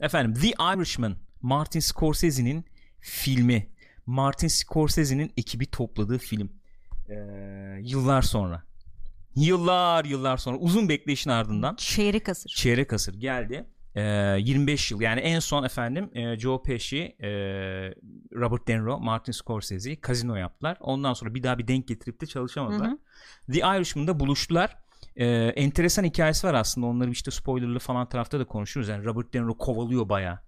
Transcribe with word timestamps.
Efendim 0.00 0.42
The 0.42 0.48
Irishman 0.48 1.16
Martin 1.42 1.80
Scorsese'nin 1.80 2.64
filmi. 3.00 3.70
Martin 4.06 4.48
Scorsese'nin 4.48 5.32
ekibi 5.36 5.66
topladığı 5.66 6.18
film. 6.18 6.52
Ee, 7.08 7.14
yıllar 7.82 8.22
sonra. 8.22 8.62
Yıllar 9.36 10.04
yıllar 10.04 10.36
sonra 10.36 10.56
uzun 10.58 10.88
bekleyişin 10.88 11.30
ardından 11.30 11.74
Çeyrek 11.76 12.28
asır. 12.28 12.50
çeyrek 12.50 12.92
asır 12.92 13.14
geldi. 13.14 13.66
Ee, 13.94 14.00
25 14.38 14.90
yıl 14.90 15.00
yani 15.00 15.20
en 15.20 15.38
son 15.38 15.64
efendim 15.64 16.10
e, 16.14 16.38
Joe 16.38 16.62
Pesci, 16.62 17.16
e, 17.20 17.28
Robert 18.34 18.68
De 18.68 18.76
Niro, 18.78 19.00
Martin 19.00 19.32
Scorsese 19.32 20.00
Casino 20.06 20.36
yaptılar. 20.36 20.76
Ondan 20.80 21.12
sonra 21.14 21.34
bir 21.34 21.42
daha 21.42 21.58
bir 21.58 21.68
denk 21.68 21.88
getirip 21.88 22.20
de 22.20 22.26
çalışamadılar. 22.26 22.88
Hı 22.88 22.92
hı. 22.92 22.98
The 23.52 23.58
Irishman'da 23.58 24.20
buluştular. 24.20 24.76
Ee, 25.16 25.26
enteresan 25.56 26.04
hikayesi 26.04 26.46
var 26.46 26.54
aslında. 26.54 26.86
Onları 26.86 27.10
işte 27.10 27.30
spoilerlı 27.30 27.78
falan 27.78 28.08
tarafta 28.08 28.40
da 28.40 28.44
konuşuruz. 28.44 28.88
Yani 28.88 29.04
Robert 29.04 29.34
De 29.34 29.42
Niro 29.42 29.56
kovalıyor 29.56 30.08
bayağı. 30.08 30.38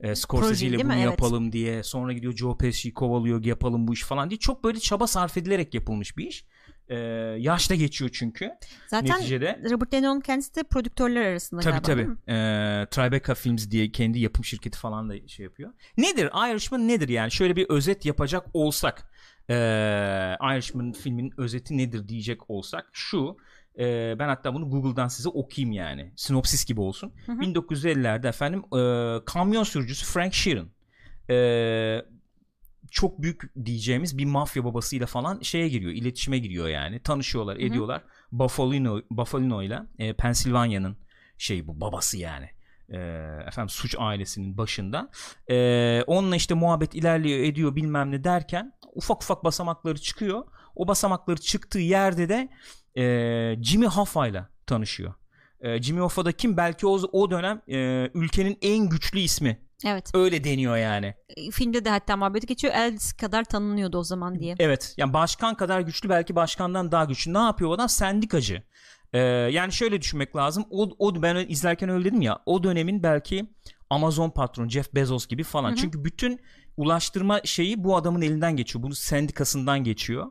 Ee, 0.00 0.14
Scorsese 0.14 0.66
ile 0.66 0.78
bunu 0.78 0.84
mi? 0.84 0.94
Evet. 0.94 1.04
yapalım 1.04 1.52
diye. 1.52 1.82
Sonra 1.82 2.12
gidiyor 2.12 2.36
Joe 2.36 2.56
Pesci'yi 2.56 2.94
kovalıyor 2.94 3.44
yapalım 3.44 3.88
bu 3.88 3.92
iş 3.92 4.02
falan 4.02 4.30
diye. 4.30 4.38
Çok 4.38 4.64
böyle 4.64 4.80
çaba 4.80 5.06
sarf 5.06 5.36
edilerek 5.36 5.74
yapılmış 5.74 6.16
bir 6.16 6.26
iş. 6.26 6.44
Ee, 6.88 6.96
yaşta 7.38 7.74
geçiyor 7.74 8.10
çünkü. 8.14 8.50
Zaten 8.86 9.16
Neticede 9.16 9.60
Robert 9.70 9.92
De 9.92 10.02
Niro'nun 10.02 10.20
kendisi 10.20 10.54
de 10.54 10.62
prodüktörler 10.62 11.22
arasında 11.22 11.60
Tabii 11.60 11.80
galiba 11.80 11.86
tabii. 11.86 12.02
Ee, 12.28 12.86
Tribeca 12.90 13.34
Films 13.34 13.70
diye 13.70 13.92
kendi 13.92 14.18
yapım 14.18 14.44
şirketi 14.44 14.78
falan 14.78 15.10
da 15.10 15.28
şey 15.28 15.44
yapıyor. 15.44 15.72
Nedir? 15.96 16.26
Irishman 16.26 16.88
nedir 16.88 17.08
yani? 17.08 17.30
Şöyle 17.30 17.56
bir 17.56 17.66
özet 17.68 18.06
yapacak 18.06 18.46
olsak. 18.54 19.10
Ee, 19.50 19.54
Irishman 20.54 20.92
filmin 20.92 21.32
özeti 21.36 21.78
nedir 21.78 22.08
diyecek 22.08 22.50
olsak. 22.50 22.86
Şu. 22.92 23.36
E, 23.78 24.14
ben 24.18 24.28
hatta 24.28 24.54
bunu 24.54 24.70
Google'dan 24.70 25.08
size 25.08 25.28
okuyayım 25.28 25.72
yani. 25.72 26.12
Sinopsis 26.16 26.64
gibi 26.64 26.80
olsun. 26.80 27.12
Hı 27.26 27.32
hı. 27.32 27.36
1950'lerde 27.36 28.28
efendim 28.28 28.64
e, 28.78 29.24
kamyon 29.24 29.62
sürücüsü 29.62 30.06
Frank 30.06 30.34
Sheeran. 30.34 30.68
E, 31.30 32.04
çok 32.90 33.22
büyük 33.22 33.54
diyeceğimiz 33.64 34.18
bir 34.18 34.24
mafya 34.24 34.64
babasıyla 34.64 35.06
falan 35.06 35.40
şeye 35.40 35.68
giriyor, 35.68 35.92
iletişime 35.92 36.38
giriyor 36.38 36.68
yani. 36.68 37.00
Tanışıyorlar, 37.00 37.56
hı. 37.56 37.62
ediyorlar. 37.62 38.02
Buffalo 38.32 39.00
Buffalo 39.10 39.62
ile 39.62 39.82
e, 39.98 40.12
Pennsylvania'nın 40.12 40.96
şey 41.38 41.66
bu 41.66 41.80
babası 41.80 42.18
yani. 42.18 42.50
E, 42.88 42.98
efendim 43.46 43.68
suç 43.68 43.96
ailesinin 43.98 44.58
başında. 44.58 45.10
E, 45.50 46.02
onunla 46.06 46.36
işte 46.36 46.54
muhabbet 46.54 46.94
ilerliyor, 46.94 47.38
ediyor 47.38 47.76
bilmem 47.76 48.10
ne 48.10 48.24
derken 48.24 48.72
ufak 48.94 49.22
ufak 49.22 49.44
basamakları 49.44 49.98
çıkıyor. 49.98 50.44
O 50.76 50.88
basamakları 50.88 51.40
çıktığı 51.40 51.78
yerde 51.78 52.28
de 52.28 52.48
e, 52.96 53.02
Jimmy 53.62 53.86
Hoffa'yla 53.86 54.48
tanışıyor. 54.66 55.14
E, 55.60 55.82
Jimmy 55.82 56.00
Hoffa 56.00 56.24
da 56.24 56.32
kim? 56.32 56.56
Belki 56.56 56.86
o, 56.86 57.00
o 57.12 57.30
dönem 57.30 57.62
e, 57.68 58.10
ülkenin 58.14 58.58
en 58.62 58.88
güçlü 58.88 59.18
ismi. 59.18 59.60
Evet. 59.86 60.10
Öyle 60.14 60.44
deniyor 60.44 60.76
yani. 60.76 61.14
Filmde 61.52 61.84
de 61.84 61.90
hatta 61.90 62.16
muhabbeti 62.16 62.46
geçiyor. 62.46 62.74
Elvis 62.74 63.12
kadar 63.12 63.44
tanınıyordu 63.44 63.98
o 63.98 64.02
zaman 64.02 64.38
diye. 64.38 64.54
Evet. 64.58 64.94
Yani 64.96 65.12
başkan 65.12 65.54
kadar 65.54 65.80
güçlü 65.80 66.08
belki 66.08 66.36
başkandan 66.36 66.92
daha 66.92 67.04
güçlü. 67.04 67.34
Ne 67.34 67.38
yapıyor 67.38 67.70
o 67.70 67.72
adam? 67.72 67.88
Sendikacı. 67.88 68.62
Ee, 69.12 69.18
yani 69.18 69.72
şöyle 69.72 70.00
düşünmek 70.00 70.36
lazım. 70.36 70.64
O, 70.70 70.90
o 70.98 71.22
ben 71.22 71.46
izlerken 71.48 71.88
öyle 71.88 72.04
dedim 72.04 72.20
ya. 72.20 72.38
O 72.46 72.64
dönemin 72.64 73.02
belki 73.02 73.50
Amazon 73.90 74.30
patronu 74.30 74.68
Jeff 74.68 74.94
Bezos 74.94 75.26
gibi 75.26 75.42
falan. 75.42 75.68
Hı 75.68 75.72
hı. 75.72 75.76
Çünkü 75.76 76.04
bütün 76.04 76.40
ulaştırma 76.76 77.40
şeyi 77.44 77.84
bu 77.84 77.96
adamın 77.96 78.22
elinden 78.22 78.56
geçiyor. 78.56 78.82
Bunun 78.82 78.94
sendikasından 78.94 79.84
geçiyor. 79.84 80.30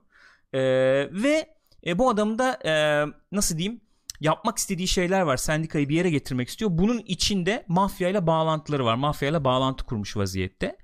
Ee, 0.54 0.60
ve 1.12 1.48
e, 1.88 2.00
bu 2.00 2.10
adamın 2.10 2.40
da 2.40 2.60
e, 2.66 2.74
nasıl 3.32 3.58
diyeyim 3.58 3.82
yapmak 4.20 4.58
istediği 4.58 4.88
şeyler 4.88 5.22
var. 5.22 5.38
Sendikayı 5.38 5.90
bir 5.90 5.96
yere 5.96 6.10
getirmek 6.10 6.50
istiyor. 6.50 6.72
Bunun 6.74 7.00
içinde 7.00 7.66
mafyayla 7.68 8.28
bağlantıları 8.28 8.86
var. 8.86 8.96
Mafyayla 8.96 9.44
bağlantı 9.44 9.84
kurmuş 9.84 10.18
vaziyette. 10.18 10.78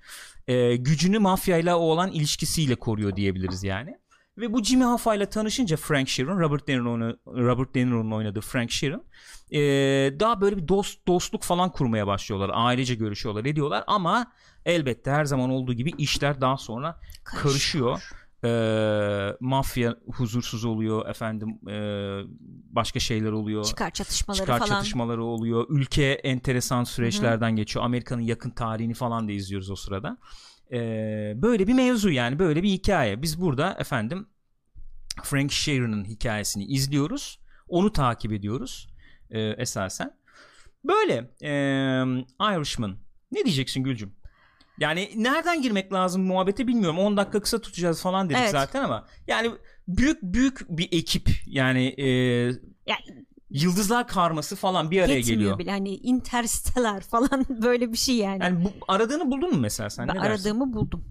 Ee, 0.47 0.75
gücünü 0.75 1.19
mafyayla 1.19 1.77
olan 1.77 2.11
ilişkisiyle 2.11 2.75
koruyor 2.75 3.15
diyebiliriz 3.15 3.63
yani. 3.63 3.97
Ve 4.37 4.53
bu 4.53 4.63
Jimmy 4.63 4.85
Hoffa 4.85 5.15
ile 5.15 5.25
tanışınca 5.25 5.77
Frank 5.77 6.09
Sheeran, 6.09 6.39
Robert 6.39 6.67
De 6.67 6.73
Niro'nun 6.73 7.19
Robert 7.27 7.75
De 7.75 7.85
Niro'nun 7.85 8.11
oynadığı 8.11 8.41
Frank 8.41 8.71
Sheeran 8.71 9.03
ee, 9.51 9.59
daha 10.19 10.41
böyle 10.41 10.57
bir 10.57 10.67
dost 10.67 11.07
dostluk 11.07 11.43
falan 11.43 11.71
kurmaya 11.71 12.07
başlıyorlar. 12.07 12.51
Ailece 12.53 12.95
görüşüyorlar, 12.95 13.45
ediyorlar 13.45 13.83
ama 13.87 14.31
elbette 14.65 15.11
her 15.11 15.25
zaman 15.25 15.49
olduğu 15.49 15.73
gibi 15.73 15.91
işler 15.97 16.41
daha 16.41 16.57
sonra 16.57 16.99
karışıyor. 17.23 18.09
Ee, 18.45 19.35
mafya 19.39 19.95
huzursuz 20.07 20.65
oluyor 20.65 21.09
efendim 21.09 21.59
ee, 21.69 22.21
başka 22.71 22.99
şeyler 22.99 23.31
oluyor. 23.31 23.63
Çıkar 23.63 23.91
çatışmaları 23.91 24.41
çıkar 24.41 24.59
falan. 24.59 24.69
çatışmaları 24.69 25.23
oluyor. 25.23 25.65
Ülke 25.69 26.05
enteresan 26.05 26.83
süreçlerden 26.83 27.55
geçiyor. 27.55 27.85
Amerika'nın 27.85 28.21
yakın 28.21 28.49
tarihini 28.49 28.93
falan 28.93 29.27
da 29.27 29.31
izliyoruz 29.31 29.69
o 29.69 29.75
sırada. 29.75 30.17
Ee, 30.71 31.33
böyle 31.35 31.67
bir 31.67 31.73
mevzu 31.73 32.09
yani 32.09 32.39
böyle 32.39 32.63
bir 32.63 32.69
hikaye. 32.69 33.21
Biz 33.21 33.41
burada 33.41 33.75
efendim 33.79 34.27
Frank 35.23 35.51
Sheeran'ın 35.51 36.05
hikayesini 36.05 36.65
izliyoruz. 36.65 37.39
Onu 37.67 37.91
takip 37.91 38.31
ediyoruz 38.31 38.87
ee, 39.29 39.41
esasen. 39.41 40.17
Böyle 40.83 41.31
ee, 41.41 42.03
Irishman. 42.41 42.97
Ne 43.31 43.43
diyeceksin 43.45 43.83
Gülcüm 43.83 44.18
yani 44.79 45.09
nereden 45.15 45.61
girmek 45.61 45.93
lazım 45.93 46.23
muhabbete 46.23 46.67
bilmiyorum 46.67 46.99
10 46.99 47.17
dakika 47.17 47.39
kısa 47.41 47.61
tutacağız 47.61 48.01
falan 48.01 48.29
dedik 48.29 48.39
Evet. 48.41 48.51
zaten 48.51 48.83
ama 48.83 49.05
yani 49.27 49.51
büyük 49.87 50.23
büyük 50.23 50.65
bir 50.69 50.89
ekip 50.91 51.29
yani 51.45 51.85
ee, 51.97 52.07
Ya, 52.85 52.95
yıldızlar 53.49 54.07
karması 54.07 54.55
falan 54.55 54.91
bir 54.91 55.01
araya 55.01 55.13
yetmiyor 55.15 55.37
geliyor. 55.39 55.59
bile. 55.59 55.71
Hani 55.71 55.95
Interstellar 55.95 57.01
falan 57.01 57.45
böyle 57.61 57.91
bir 57.91 57.97
şey 57.97 58.15
yani. 58.15 58.43
Yani 58.43 58.65
bu 58.65 58.71
aradığını 58.87 59.31
buldun 59.31 59.51
mu 59.53 59.59
mesela 59.59 59.89
sen? 59.89 60.07
ben 60.07 60.15
aradığımı 60.15 60.73
buldum. 60.73 61.03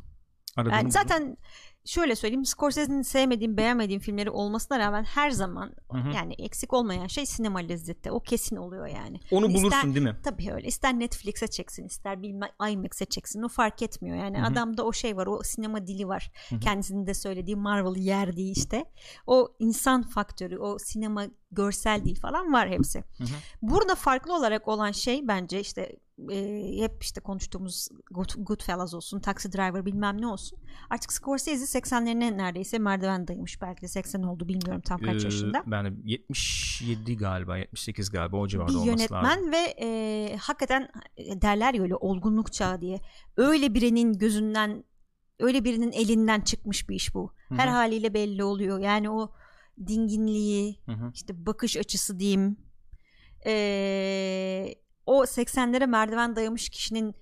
Aradığını 0.57 0.75
Yani 0.75 0.83
buldun. 0.85 0.91
zaten 0.91 1.37
şöyle 1.85 2.17
söyleyeyim 2.17 2.45
Scorsese'nin 2.45 3.03
sevmediğim 3.03 3.57
beğenmediğim 3.57 4.01
filmleri 4.01 4.31
olmasına 4.31 4.79
rağmen 4.79 5.05
her 5.05 5.31
zaman 5.31 5.73
Hı 5.93 5.99
hı. 5.99 6.09
yani 6.15 6.35
eksik 6.39 6.73
olmayan 6.73 7.07
şey 7.07 7.27
sinema 7.27 7.59
lezzeti. 7.59 8.11
O 8.11 8.21
kesin 8.21 8.57
oluyor 8.57 8.87
yani. 8.87 9.21
onu 9.31 9.47
ister- 9.47 9.63
bulursun 9.63 9.95
değil 9.95 10.07
mi? 10.07 10.17
Tabii 10.25 10.53
öyle. 10.53 10.67
İster 10.67 10.99
Netflix'e 10.99 11.47
çeksin, 11.49 11.85
ister 11.87 12.23
bilmem 12.23 12.51
IMAX'e 12.71 13.05
çeksin. 13.05 13.43
O 13.43 13.49
fark 13.49 13.83
etmiyor. 13.83 14.17
Yani 14.17 14.39
Hı 14.39 14.43
hı. 14.43 14.47
adamda 14.47 14.85
o 14.85 14.93
şey 14.93 15.17
var. 15.17 15.27
O 15.27 15.43
sinema 15.43 15.87
dili 15.87 16.09
var. 16.09 16.31
Hı 16.49 16.57
hı. 16.57 16.61
Kendisinin 16.61 17.07
de 17.07 17.15
söylediği 17.15 17.57
Marvel 17.57 17.97
yer 18.03 18.37
değil 18.37 18.55
işte. 18.57 18.85
O 19.27 19.49
insan 19.59 20.03
faktörü, 20.03 20.59
o 20.59 20.79
sinema 20.79 21.27
görsel 21.51 22.05
değil 22.05 22.21
falan 22.21 22.53
var 22.53 22.71
hepsi. 22.71 22.99
Hı 23.19 23.25
hı. 23.25 23.29
Burada 23.63 23.95
farklı 23.95 24.37
olarak 24.37 24.69
olan 24.69 24.93
şey 24.93 25.29
bence 25.29 25.61
işte 25.61 25.97
e, 26.33 26.73
hep 26.79 27.03
işte 27.03 27.21
konuştuğumuz 27.21 27.89
Good, 28.11 28.31
Goodfellas 28.39 28.95
olsun, 28.95 29.21
Taxi 29.21 29.53
Driver 29.53 29.87
bilmem 29.87 30.21
ne 30.21 30.27
olsun. 30.27 30.59
Artık 30.91 31.13
Scorsese 31.13 31.79
80'lerine 31.79 32.37
neredeyse 32.39 32.79
merdiven 32.79 33.29
dayamış. 33.29 33.63
Belki 33.63 33.83
de 33.83 33.89
80 33.89 34.23
oldu 34.23 34.49
bilmiyorum 34.49 34.83
tam 34.85 35.01
kaç 35.01 35.23
Ee, 35.23 35.25
yaşında. 35.25 35.63
Ben 35.67 35.85
de 35.85 35.93
77 36.05 37.17
galiba 37.17 37.57
78 37.57 38.11
galiba 38.11 38.37
o 38.37 38.47
civarda 38.49 38.71
bir 38.71 38.75
olması 38.75 38.89
yönetmen 38.89 39.25
lazım. 39.25 39.53
ve 39.53 39.75
e, 39.81 40.37
hakikaten 40.37 40.89
derler 41.19 41.75
ya 41.75 41.83
öyle 41.83 41.95
olgunluk 41.95 42.53
çağı 42.53 42.81
diye 42.81 43.01
öyle 43.37 43.75
birinin 43.75 44.13
gözünden 44.13 44.85
öyle 45.39 45.65
birinin 45.65 45.93
elinden 45.93 46.41
çıkmış 46.41 46.89
bir 46.89 46.95
iş 46.95 47.15
bu. 47.15 47.33
Her 47.49 47.69
hı. 47.69 47.73
haliyle 47.73 48.15
belli 48.15 48.45
oluyor. 48.45 48.79
Yani 48.79 49.11
o 49.11 49.33
dinginliği, 49.87 50.81
Hı 50.87 50.93
hı. 50.93 51.11
işte 51.15 51.47
bakış 51.47 51.77
açısı 51.77 52.19
diyeyim. 52.19 52.57
E, 53.47 54.75
o 55.09 55.25
80'lere 55.25 55.87
merdiven 55.87 56.37
dayamış 56.37 56.69
kişinin 56.69 57.15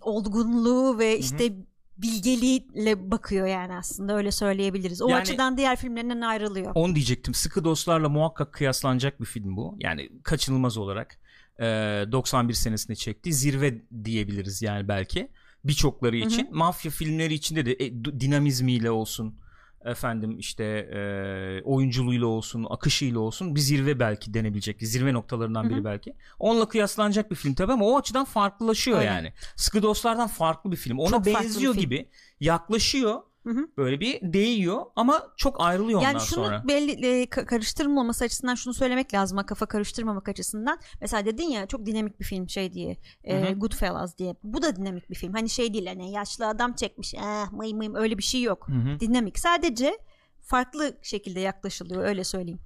olgunluğu 0.00 0.98
ve 0.98 1.18
işte 1.18 1.52
bilgeliğiyle 1.98 3.10
bakıyor 3.10 3.46
yani 3.46 3.74
aslında 3.74 4.16
öyle 4.16 4.32
söyleyebiliriz. 4.32 5.02
O 5.02 5.08
Yani- 5.08 5.20
açıdan 5.20 5.56
diğer 5.56 5.76
filmlerinden 5.76 6.20
ayrılıyor. 6.20 6.72
Onu 6.74 6.94
diyecektim. 6.94 7.34
Sıkı 7.34 7.64
Dostlarla 7.64 8.08
muhakkak 8.08 8.52
kıyaslanacak 8.52 9.20
bir 9.20 9.26
film 9.26 9.56
bu. 9.56 9.76
Yani 9.78 10.10
kaçınılmaz 10.22 10.76
olarak. 10.76 11.18
Ee, 11.60 11.64
91 12.12 12.54
senesinde 12.54 12.94
çekti. 12.94 13.32
Zirve 13.32 13.82
diyebiliriz 14.04 14.62
yani 14.62 14.88
belki. 14.88 15.28
Birçokları 15.64 16.16
için. 16.16 16.48
Mafya 16.52 16.90
filmleri 16.90 17.34
içinde 17.34 17.66
de 17.66 17.72
e, 17.72 18.04
dinamizmiyle 18.04 18.90
olsun. 18.90 19.38
Efendim 19.84 20.38
işte 20.38 20.64
e, 20.64 21.62
oyunculuğuyla 21.64 22.26
olsun, 22.26 22.66
akışıyla 22.70 23.20
olsun 23.20 23.54
bir 23.54 23.60
zirve 23.60 23.98
belki 23.98 24.34
denebilecek. 24.34 24.80
Zirve 24.80 25.12
noktalarından 25.12 25.70
biri 25.70 25.78
hı. 25.78 25.84
belki. 25.84 26.14
Onunla 26.38 26.68
kıyaslanacak 26.68 27.30
bir 27.30 27.36
film 27.36 27.54
tabii 27.54 27.72
ama 27.72 27.84
o 27.84 27.98
açıdan 27.98 28.24
farklılaşıyor 28.24 28.98
Öyle. 28.98 29.06
yani. 29.06 29.32
Sıkı 29.56 29.82
Dostlardan 29.82 30.28
farklı 30.28 30.72
bir 30.72 30.76
film. 30.76 30.98
Ona 30.98 31.10
Çok 31.10 31.26
benziyor 31.26 31.72
film. 31.72 31.80
gibi 31.82 32.08
yaklaşıyor. 32.40 33.20
Hı 33.46 33.50
hı. 33.50 33.68
Böyle 33.76 34.00
bir 34.00 34.32
değiyor 34.32 34.82
ama 34.96 35.22
çok 35.36 35.60
ayrılıyor 35.60 36.02
Yani 36.02 36.14
ondan 36.14 36.24
şunu 36.24 36.44
sonra. 36.44 36.62
belli 36.68 37.06
e, 37.06 37.24
ka- 37.24 37.46
karıştırmaması 37.46 38.24
açısından 38.24 38.54
şunu 38.54 38.74
söylemek 38.74 39.14
lazım. 39.14 39.46
Kafa 39.46 39.66
karıştırmamak 39.66 40.28
açısından. 40.28 40.78
Mesela 41.00 41.24
dedin 41.26 41.44
ya 41.50 41.66
çok 41.66 41.86
dinamik 41.86 42.20
bir 42.20 42.24
film 42.24 42.48
şey 42.48 42.72
diye. 42.72 42.96
E, 43.24 43.40
Hı 43.42 43.46
hı. 43.50 43.52
Goodfellas 43.52 44.18
diye. 44.18 44.34
Bu 44.42 44.62
da 44.62 44.76
dinamik 44.76 45.10
bir 45.10 45.14
film. 45.14 45.32
Hani 45.32 45.48
şey 45.48 45.74
değil 45.74 45.86
hani 45.86 46.12
yaşlı 46.12 46.46
adam 46.48 46.72
çekmiş. 46.72 47.14
Eh, 47.14 47.52
mıy 47.52 47.74
mıy 47.74 47.88
öyle 47.94 48.18
bir 48.18 48.22
şey 48.22 48.42
yok. 48.42 48.68
Hı 48.68 48.72
hı. 48.72 49.00
Dinamik. 49.00 49.38
Sadece 49.38 49.98
farklı 50.42 50.96
şekilde 51.02 51.40
yaklaşılıyor 51.40 52.04
öyle 52.04 52.24
söyleyeyim. 52.24 52.60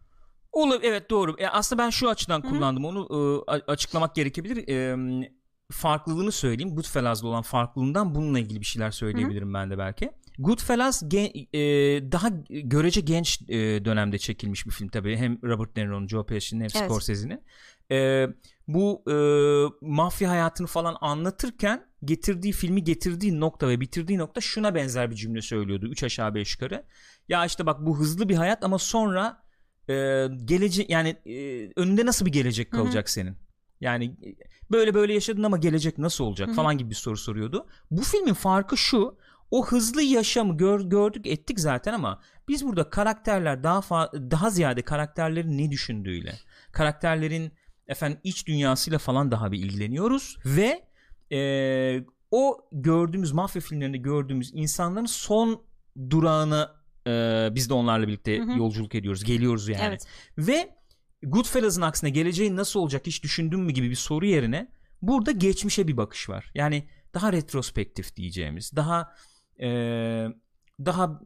Olur 0.53 0.81
evet 0.83 1.11
doğru. 1.11 1.35
E, 1.39 1.49
aslında 1.49 1.83
ben 1.83 1.91
şu 1.91 2.09
açıdan 2.09 2.43
Hı 2.43 2.47
hı. 2.47 2.51
kullandım 2.51 2.85
onu 2.85 3.09
e, 3.49 3.53
açıklamak 3.53 4.15
gerekebilir. 4.15 4.69
E, 4.69 4.97
farklılığını 5.71 6.33
söyleyeyim. 6.33 6.75
Goodfellas'la 6.75 7.29
olan 7.29 7.43
farklılığından 7.43 8.15
bununla 8.15 8.39
ilgili 8.39 8.61
bir 8.61 8.67
şeyler 8.67 8.91
söyleyebilirim 8.91 9.49
Hı-hı. 9.49 9.55
ben 9.55 9.71
de 9.71 9.79
belki. 9.79 10.11
Goodfellas 10.41 11.03
gen, 11.09 11.31
e, 11.53 11.61
daha 12.13 12.29
görece 12.49 13.01
genç 13.01 13.43
e, 13.49 13.85
dönemde 13.85 14.19
çekilmiş 14.19 14.67
bir 14.67 14.71
film 14.71 14.89
tabii. 14.89 15.17
Hem 15.17 15.43
Robert 15.43 15.77
De 15.77 15.85
Niro'nun, 15.85 16.09
Joe 16.09 16.27
Pesci'nin 16.27 16.61
hem 16.61 16.69
evet. 16.75 16.91
Scorsese'nin. 16.91 17.43
E, 17.91 18.29
bu 18.69 19.03
e, 19.11 19.15
mafya 19.87 20.31
hayatını 20.31 20.67
falan 20.67 20.97
anlatırken 21.01 21.87
getirdiği 22.05 22.53
filmi 22.53 22.85
getirdiği 22.85 23.41
nokta 23.41 23.69
ve 23.69 23.81
bitirdiği 23.81 24.19
nokta 24.19 24.41
şuna 24.41 24.75
benzer 24.75 25.11
bir 25.11 25.17
cümle 25.17 25.43
söylüyordu. 25.43 25.87
Üç 25.87 26.05
aşağı 26.05 26.35
beş 26.35 26.55
yukarı. 26.55 26.85
Ya 27.29 27.47
işte 27.47 27.67
bak 27.67 27.87
bu 27.87 27.99
hızlı 27.99 28.29
bir 28.29 28.37
hayat 28.37 28.65
ama 28.65 28.79
sonra 28.79 29.43
e, 29.89 30.27
gelecek 30.45 30.91
yani 30.91 31.09
e, 31.27 31.67
önünde 31.77 32.07
nasıl 32.07 32.27
bir 32.27 32.33
gelecek 32.33 32.71
kalacak 32.71 33.07
Hı-hı. 33.07 33.13
senin? 33.13 33.37
Yani 33.81 34.05
e, 34.05 34.29
böyle 34.71 34.95
böyle 34.95 35.15
yaşadın 35.15 35.43
ama 35.43 35.57
gelecek 35.57 35.99
nasıl 35.99 36.25
olacak 36.25 36.49
Hı-hı. 36.49 36.57
falan 36.57 36.79
gibi 36.79 36.91
bir 36.91 36.95
soru 36.95 37.17
soruyordu. 37.17 37.67
Bu 37.91 38.03
filmin 38.03 38.35
farkı 38.35 38.77
şu. 38.77 39.19
O 39.51 39.67
hızlı 39.67 40.03
yaşamı 40.03 40.57
gör, 40.57 40.81
gördük 40.81 41.27
ettik 41.27 41.61
zaten 41.61 41.93
ama 41.93 42.21
biz 42.49 42.67
burada 42.67 42.91
karakterler 42.91 43.65
daha 43.65 43.79
fa- 43.79 44.31
daha 44.31 44.51
ziyade 44.51 44.83
karakterlerin 44.83 45.59
ne 45.59 45.71
düşündüğüyle, 45.71 46.35
karakterlerin 46.73 47.53
efendim 47.89 48.21
iç 48.25 48.47
dünyasıyla 48.47 48.99
falan 48.99 49.31
daha 49.31 49.53
bir 49.53 49.59
ilgileniyoruz 49.59 50.37
ve 50.45 50.83
e, 51.33 52.05
o 52.31 52.69
gördüğümüz 52.73 53.33
mafya 53.33 53.63
filmlerinde 53.63 53.99
gördüğümüz 53.99 54.51
insanların 54.55 55.07
son 55.07 55.63
durağına 56.11 56.75
e, 57.07 57.49
biz 57.55 57.71
de 57.71 57.75
onlarla 57.75 58.09
birlikte 58.09 58.39
hı 58.39 58.43
hı. 58.43 58.59
yolculuk 58.59 58.95
ediyoruz, 58.95 59.25
geliyoruz 59.25 59.69
yani. 59.69 59.83
Evet. 59.83 60.07
Ve 60.39 60.77
Goodfellas'ın 61.23 61.83
aksine 61.83 62.11
geleceğin 62.11 62.57
nasıl 62.57 62.81
olacak 62.81 63.07
hiç 63.07 63.23
düşündün 63.23 63.61
mü 63.61 63.73
gibi 63.73 63.91
bir 63.91 63.95
soru 63.95 64.27
yerine 64.27 64.69
burada 65.03 65.31
geçmişe 65.31 65.89
bir 65.89 65.97
bakış 65.97 66.29
var. 66.29 66.51
Yani 66.55 66.89
daha 67.15 67.33
retrospektif 67.33 68.17
diyeceğimiz, 68.17 68.77
daha 68.77 69.15
e, 69.63 69.69
daha 70.85 71.21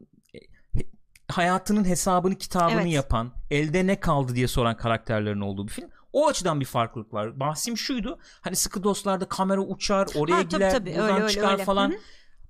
hayatının 1.29 1.85
hesabını 1.85 2.35
kitabını 2.35 2.83
evet. 2.83 2.93
yapan, 2.93 3.33
elde 3.51 3.87
ne 3.87 4.01
kaldı 4.01 4.35
diye 4.35 4.49
soran 4.49 4.77
karakterlerin 4.77 5.41
olduğu 5.41 5.69
bir 5.69 5.73
film. 5.73 5.91
O 6.13 6.29
açıdan 6.29 6.61
bir 6.61 6.65
farklılık 6.65 7.15
var. 7.15 7.41
Bahsim 7.41 7.77
şuydu. 7.77 8.19
Hani 8.41 8.57
sıkı 8.57 8.83
dostlarda 8.83 9.29
kamera 9.29 9.61
uçar, 9.61 10.09
oraya 10.15 10.37
ha, 10.37 10.43
gider, 10.43 10.71
tabii, 10.71 10.91
tabii. 10.91 11.03
buradan 11.03 11.23
öyle, 11.23 11.33
çıkar 11.33 11.53
öyle. 11.53 11.65
falan. 11.65 11.91
Hı-hı. 11.91 11.99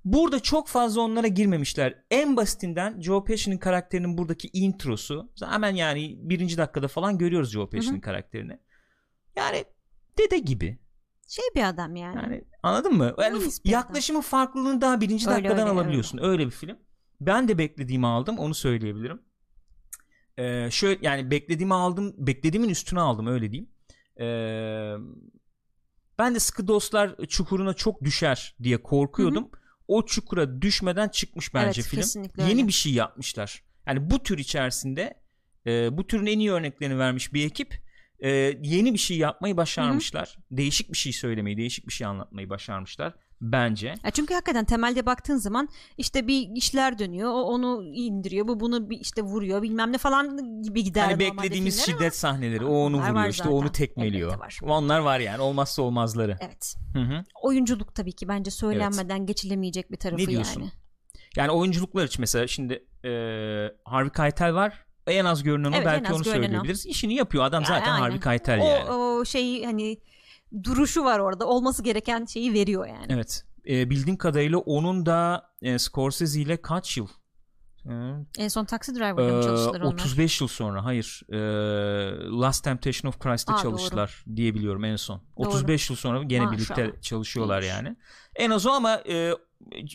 Burada 0.05 0.39
çok 0.39 0.67
fazla 0.67 1.01
onlara 1.01 1.27
girmemişler. 1.27 2.03
En 2.11 2.37
basitinden 2.37 3.01
Joe 3.01 3.23
Pesci'nin 3.23 3.57
karakterinin 3.57 4.17
buradaki 4.17 4.49
introsu. 4.53 5.31
Hemen 5.45 5.75
yani 5.75 6.15
birinci 6.19 6.57
dakikada 6.57 6.87
falan 6.87 7.17
görüyoruz 7.17 7.51
Joe 7.51 7.69
Pesci'nin 7.69 8.01
karakterini. 8.01 8.59
Yani 9.35 9.65
dede 10.17 10.37
gibi. 10.37 10.79
Şey 11.27 11.45
bir 11.55 11.69
adam 11.69 11.95
yani. 11.95 12.15
Yani 12.15 12.43
anladın 12.63 12.93
mı? 12.93 13.15
Yani 13.21 13.43
yaklaşımın 13.63 14.21
farklılığını 14.21 14.81
daha 14.81 15.01
birinci 15.01 15.29
öyle, 15.29 15.35
dakikadan 15.35 15.67
öyle, 15.67 15.79
alabiliyorsun. 15.79 16.17
Öyle. 16.17 16.27
öyle 16.27 16.45
bir 16.45 16.51
film. 16.51 16.77
Ben 17.21 17.47
de 17.47 17.57
beklediğimi 17.57 18.07
aldım. 18.07 18.37
Onu 18.37 18.53
söyleyebilirim. 18.53 19.21
Ee, 20.37 20.67
şöyle 20.71 20.99
yani 21.01 21.31
beklediğimi 21.31 21.73
aldım. 21.73 22.13
Beklediğimin 22.17 22.69
üstüne 22.69 22.99
aldım 22.99 23.27
öyle 23.27 23.51
diyeyim. 23.51 23.69
Ee, 24.19 24.95
ben 26.19 26.35
de 26.35 26.39
sıkı 26.39 26.67
dostlar 26.67 27.15
çukuruna 27.27 27.73
çok 27.73 28.03
düşer 28.03 28.55
diye 28.63 28.83
korkuyordum. 28.83 29.43
Hı 29.43 29.57
hı 29.57 29.65
o 29.87 30.05
çukura 30.05 30.61
düşmeden 30.61 31.07
çıkmış 31.07 31.53
bence 31.53 31.81
evet, 31.81 32.05
film. 32.05 32.23
Yeni 32.37 32.51
öyle. 32.51 32.67
bir 32.67 32.73
şey 32.73 32.93
yapmışlar. 32.93 33.63
Yani 33.87 34.09
bu 34.09 34.23
tür 34.23 34.37
içerisinde 34.37 35.21
e, 35.65 35.97
bu 35.97 36.07
türün 36.07 36.25
en 36.25 36.39
iyi 36.39 36.51
örneklerini 36.51 36.99
vermiş 36.99 37.33
bir 37.33 37.45
ekip 37.45 37.84
e, 38.19 38.29
yeni 38.63 38.93
bir 38.93 38.97
şey 38.97 39.17
yapmayı 39.17 39.57
başarmışlar. 39.57 40.27
Hı-hı. 40.35 40.57
Değişik 40.57 40.91
bir 40.91 40.97
şey 40.97 41.13
söylemeyi, 41.13 41.57
değişik 41.57 41.87
bir 41.87 41.93
şey 41.93 42.07
anlatmayı 42.07 42.49
başarmışlar 42.49 43.13
bence. 43.41 43.95
Ya 44.03 44.11
çünkü 44.11 44.33
hakikaten 44.33 44.65
temelde 44.65 45.05
baktığın 45.05 45.37
zaman 45.37 45.69
işte 45.97 46.27
bir 46.27 46.49
işler 46.55 46.99
dönüyor. 46.99 47.29
O 47.29 47.41
onu 47.43 47.83
indiriyor. 47.93 48.47
Bu 48.47 48.59
bunu 48.59 48.89
bir 48.89 48.99
işte 48.99 49.21
vuruyor 49.21 49.61
bilmem 49.61 49.91
ne 49.91 49.97
falan 49.97 50.37
gibi 50.63 50.83
gider. 50.83 51.03
Hani 51.03 51.19
beklediğimiz 51.19 51.85
şiddet 51.85 52.01
ama... 52.01 52.11
sahneleri. 52.11 52.65
O 52.65 52.75
onu 52.75 52.97
vuruyor 52.97 53.29
işte 53.29 53.49
onu 53.49 53.71
tekmeliyor. 53.71 54.39
Var. 54.39 54.59
Onlar 54.63 54.99
var 54.99 55.19
yani 55.19 55.41
olmazsa 55.41 55.81
olmazları. 55.81 56.37
Evet. 56.41 56.75
Hı-hı. 56.93 57.23
Oyunculuk 57.41 57.95
tabii 57.95 58.13
ki 58.13 58.27
bence 58.27 58.51
söylenmeden 58.51 59.17
evet. 59.17 59.27
geçilemeyecek 59.27 59.91
bir 59.91 59.97
tarafı 59.97 60.23
ne 60.23 60.27
diyorsun? 60.27 60.61
yani. 60.61 60.71
Yani 61.35 61.51
oyunculuklar 61.51 62.05
için 62.05 62.21
mesela 62.21 62.47
şimdi 62.47 62.73
e, 63.05 63.09
Harvey 63.85 64.11
Keitel 64.11 64.53
var. 64.53 64.84
En 65.07 65.25
az 65.25 65.43
görünen 65.43 65.71
o 65.71 65.75
evet, 65.75 65.85
belki 65.85 66.13
onu 66.13 66.23
söyleyebiliriz. 66.23 66.85
O. 66.85 66.89
İşini 66.89 67.13
yapıyor 67.13 67.43
adam 67.43 67.61
ya, 67.61 67.67
zaten 67.67 67.91
aynen. 67.91 68.01
Harvey 68.01 68.19
Keitel 68.19 68.61
o, 68.61 68.65
yani. 68.65 68.89
O 68.89 69.25
şeyi 69.25 69.65
hani 69.65 69.97
duruşu 70.63 71.03
var 71.03 71.19
orada. 71.19 71.47
Olması 71.47 71.83
gereken 71.83 72.25
şeyi 72.25 72.53
veriyor 72.53 72.87
yani. 72.87 73.05
Evet. 73.09 73.43
E, 73.67 73.89
bildiğim 73.89 74.17
kadarıyla 74.17 74.57
onun 74.57 75.05
da 75.05 75.49
e, 75.61 75.79
Scorsese 75.79 76.41
ile 76.41 76.61
kaç 76.61 76.97
yıl? 76.97 77.07
E, 77.85 77.91
en 78.37 78.47
son 78.47 78.65
Taxi 78.65 78.95
Driver'da 78.95 79.35
mı 79.35 79.43
çalıştılar 79.43 79.81
onlar? 79.81 79.93
35 79.93 80.41
yıl 80.41 80.47
sonra 80.47 80.85
hayır. 80.85 81.21
E, 81.29 81.37
Last 82.41 82.63
Temptation 82.63 83.09
of 83.09 83.19
Christ'te 83.19 83.53
çalıştılar 83.61 84.23
doğru. 84.27 84.35
diye 84.35 84.55
biliyorum 84.55 84.83
en 84.83 84.95
son. 84.95 85.21
Doğru. 85.37 85.47
35 85.47 85.89
yıl 85.89 85.97
sonra 85.97 86.23
gene 86.23 86.45
Maşallah. 86.45 86.77
birlikte 86.77 87.01
çalışıyorlar 87.01 87.61
İyiymiş. 87.61 87.75
yani. 87.75 87.95
En 88.35 88.49
az 88.49 88.65
o 88.65 88.71
ama 88.71 89.01
e, 89.09 89.33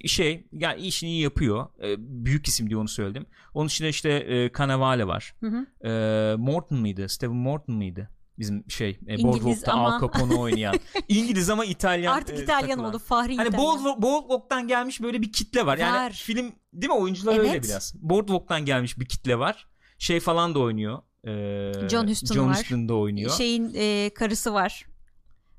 şey 0.07 0.47
yani 0.53 0.81
işini 0.81 1.11
iyi 1.11 1.23
yapıyor. 1.23 1.67
E, 1.83 1.95
büyük 1.99 2.49
isim 2.49 2.69
diye 2.69 2.79
onu 2.79 2.89
söyledim. 2.89 3.27
Onun 3.55 3.69
içinde 3.69 3.89
işte 3.89 4.11
e, 4.11 4.53
Cannavale 4.59 5.07
var. 5.07 5.35
Hı 5.41 5.47
hı. 5.47 5.89
E, 5.89 6.37
Morton 6.37 6.79
mıydı? 6.79 7.09
Steven 7.09 7.37
Morton 7.37 7.75
mıydı? 7.75 8.11
bizim 8.41 8.71
şey 8.71 8.99
e, 9.09 9.23
Boardwalk'ta 9.23 9.73
ama... 9.73 9.97
Al 9.97 10.01
Capone 10.01 10.35
oynayan 10.35 10.75
İngiliz 11.09 11.51
ama 11.51 11.65
İtalyan 11.65 12.13
artık 12.13 12.39
e, 12.39 12.43
İtalyan 12.43 12.69
takılan. 12.69 12.89
oldu 12.89 12.99
Fahri 12.99 13.37
hani 13.37 13.49
İtalyan. 13.49 14.03
Boardwalk'tan 14.03 14.69
gelmiş 14.69 15.03
böyle 15.03 15.23
bir 15.23 15.33
kitle 15.33 15.67
var 15.67 15.79
yani 15.79 15.97
var. 15.97 16.13
film 16.13 16.53
değil 16.73 16.93
mi 16.93 16.99
oyuncular 16.99 17.37
evet. 17.37 17.49
öyle 17.49 17.63
biraz 17.63 17.95
Boardwalk'tan 18.03 18.65
gelmiş 18.65 18.99
bir 18.99 19.07
kitle 19.07 19.39
var 19.39 19.69
şey 19.99 20.21
falan 20.21 20.55
da 20.55 20.59
oynuyor 20.59 20.99
ee, 21.25 21.89
John 21.89 22.09
Huston 22.09 22.35
John 22.35 22.51
Huston 22.51 22.89
da 22.89 22.95
oynuyor 22.95 23.31
şeyin 23.31 23.73
e, 23.75 24.11
karısı 24.15 24.55
var 24.55 24.87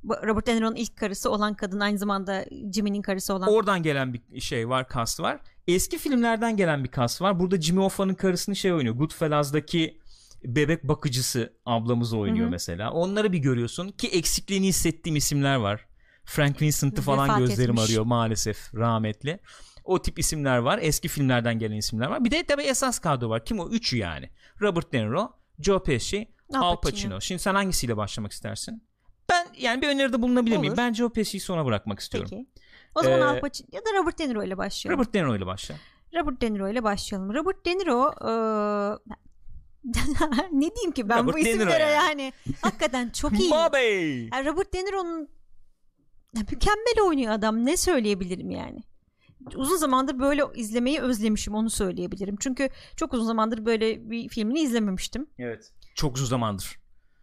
Robert 0.03 0.47
De 0.47 0.55
Niro'nun 0.55 0.75
ilk 0.75 0.97
karısı 0.97 1.31
olan 1.31 1.53
kadın 1.53 1.79
aynı 1.79 1.97
zamanda 1.97 2.45
Jimmy'nin 2.73 3.01
karısı 3.01 3.33
olan. 3.33 3.49
Oradan 3.53 3.83
gelen 3.83 4.13
bir 4.13 4.41
şey 4.41 4.69
var, 4.69 4.87
kast 4.87 5.19
var. 5.19 5.39
Eski 5.67 5.97
filmlerden 5.97 6.57
gelen 6.57 6.83
bir 6.83 6.89
kast 6.89 7.21
var. 7.21 7.39
Burada 7.39 7.61
Jimmy 7.61 7.81
Hoffa'nın 7.81 8.13
karısını 8.13 8.55
şey 8.55 8.73
oynuyor. 8.73 8.95
Goodfellas'daki 8.95 10.01
bebek 10.43 10.83
bakıcısı 10.83 11.53
ablamız 11.65 12.13
oynuyor 12.13 12.45
Hı-hı. 12.45 12.51
mesela. 12.51 12.91
Onları 12.91 13.31
bir 13.31 13.37
görüyorsun 13.37 13.89
ki 13.89 14.07
eksikliğini 14.07 14.67
hissettiğim 14.67 15.15
isimler 15.15 15.55
var. 15.55 15.85
Frank 16.25 16.61
Vincent'ı 16.61 17.01
falan 17.01 17.29
Vefat 17.29 17.39
gözlerim 17.39 17.71
etmiş. 17.71 17.85
arıyor 17.89 18.05
maalesef 18.05 18.75
rahmetli. 18.75 19.39
O 19.83 20.01
tip 20.01 20.19
isimler 20.19 20.57
var. 20.57 20.79
Eski 20.81 21.07
filmlerden 21.07 21.59
gelen 21.59 21.75
isimler 21.75 22.07
var. 22.07 22.25
Bir 22.25 22.31
de 22.31 22.43
tabii 22.43 22.63
esas 22.63 22.99
kadro 22.99 23.29
var. 23.29 23.45
Kim 23.45 23.59
o? 23.59 23.69
Üçü 23.69 23.97
yani. 23.97 24.29
Robert 24.61 24.93
De 24.93 25.05
Niro, 25.05 25.33
Joe 25.59 25.83
Pesci, 25.83 26.31
Al, 26.53 26.61
Al 26.61 26.75
Pacino. 26.75 26.81
Pacino. 26.81 27.21
Şimdi 27.21 27.41
sen 27.41 27.55
hangisiyle 27.55 27.97
başlamak 27.97 28.31
istersin? 28.31 28.83
Ben 29.31 29.47
yani 29.57 29.81
bir 29.81 29.87
öneride 29.87 30.21
bulunabilir 30.21 30.55
Olur. 30.55 30.61
miyim? 30.61 30.73
Ben 30.77 30.93
Joe 30.93 31.09
Pesci'yi 31.09 31.41
sona 31.41 31.65
bırakmak 31.65 31.99
istiyorum. 31.99 32.29
Peki. 32.31 32.47
O 32.95 33.03
zaman 33.03 33.19
ee, 33.19 33.23
Al 33.23 33.39
Pacino 33.39 33.67
ya 33.71 33.81
da 33.81 33.97
Robert 33.97 34.19
De 34.19 34.29
Niro 34.29 34.43
ile 34.43 34.57
başlayalım. 34.57 34.99
Robert 34.99 35.13
De 35.13 35.23
Niro 35.23 35.35
ile 35.35 35.45
başla. 35.45 35.75
Robert 36.15 36.41
De 36.41 36.53
Niro 36.53 36.69
ile 36.69 36.83
başlayalım. 36.83 37.33
Robert 37.33 37.65
De 37.65 37.77
Niro 37.77 38.13
e, 38.21 38.31
ne 40.51 40.75
diyeyim 40.75 40.91
ki 40.91 41.09
ben 41.09 41.23
Robert 41.23 41.35
bu 41.35 41.39
isimlere 41.39 41.83
yani. 41.83 41.93
yani 41.93 42.33
hakikaten 42.61 43.09
çok 43.09 43.39
iyi. 43.39 43.49
Yani 43.49 44.45
Robert 44.45 44.73
De 44.73 44.85
Niro'nun 44.85 45.29
mükemmel 46.33 47.07
oynuyor 47.07 47.31
adam 47.31 47.65
ne 47.65 47.77
söyleyebilirim 47.77 48.51
yani. 48.51 48.79
Uzun 49.55 49.77
zamandır 49.77 50.19
böyle 50.19 50.43
izlemeyi 50.55 50.99
özlemişim 50.99 51.55
onu 51.55 51.69
söyleyebilirim. 51.69 52.35
Çünkü 52.39 52.69
çok 52.95 53.13
uzun 53.13 53.25
zamandır 53.25 53.65
böyle 53.65 54.09
bir 54.09 54.29
filmini 54.29 54.59
izlememiştim. 54.59 55.27
Evet. 55.39 55.71
Çok 55.95 56.15
uzun 56.15 56.25
zamandır. 56.25 56.80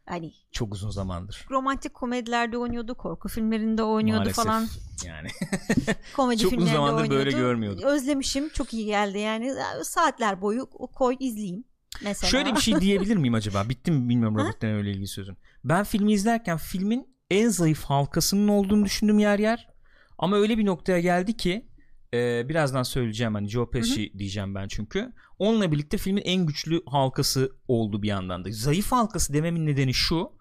Hani 0.09 0.33
çok 0.53 0.75
uzun 0.75 0.91
zamandır. 0.91 1.47
Romantik 1.51 1.95
komedilerde 1.95 2.59
oynuyordu, 2.59 2.95
korku 2.95 3.29
filmlerinde 3.29 3.83
oynuyordu 3.83 4.21
Maalesef, 4.21 4.45
falan. 4.45 4.67
Yani. 5.07 5.29
Komedi 6.17 6.43
çok 6.43 6.53
uzun 6.53 6.67
zamandır 6.67 7.03
oynuyordu. 7.03 7.27
böyle 7.27 7.31
görmüyordum. 7.31 7.85
Özlemişim. 7.85 8.49
Çok 8.49 8.75
iyi 8.75 8.87
geldi 8.87 9.19
yani. 9.19 9.55
Saatler 9.83 10.41
boyu 10.43 10.71
koy 10.71 11.17
izleyeyim. 11.21 11.65
Mesela. 12.05 12.31
Şöyle 12.31 12.55
bir 12.55 12.61
şey 12.61 12.75
diyebilir 12.81 13.17
miyim 13.17 13.35
acaba? 13.35 13.69
Bitti 13.69 13.91
mi 13.91 14.09
bilmiyorum 14.09 14.37
Robert 14.37 14.63
De 14.63 14.75
öyle 14.75 14.91
ilgili 14.91 15.07
sözün. 15.07 15.37
Ben 15.65 15.85
filmi 15.85 16.13
izlerken 16.13 16.57
filmin 16.57 17.15
en 17.31 17.49
zayıf 17.49 17.85
halkasının 17.85 18.49
olduğunu 18.49 18.85
düşündüm 18.85 19.19
yer 19.19 19.39
yer. 19.39 19.69
Ama 20.19 20.37
öyle 20.37 20.59
bir 20.59 20.67
noktaya 20.67 21.01
geldi 21.01 21.37
ki 21.37 21.68
e, 22.15 22.49
birazdan 22.49 22.83
söyleyeceğim 22.83 23.35
hani 23.35 23.49
Joe 23.49 23.71
Pesci 23.71 24.09
Hı-hı. 24.09 24.19
diyeceğim 24.19 24.55
ben 24.55 24.69
çünkü. 24.69 25.13
Onunla 25.39 25.73
birlikte 25.73 25.97
filmin 25.99 26.23
en 26.23 26.47
güçlü 26.47 26.83
halkası 26.87 27.53
oldu 27.69 28.03
bir 28.03 28.09
yandan 28.09 28.45
da. 28.45 28.49
Zayıf 28.53 28.93
halkası 28.93 29.33
dememin 29.33 29.67
nedeni 29.67 29.95
şu. 29.95 30.33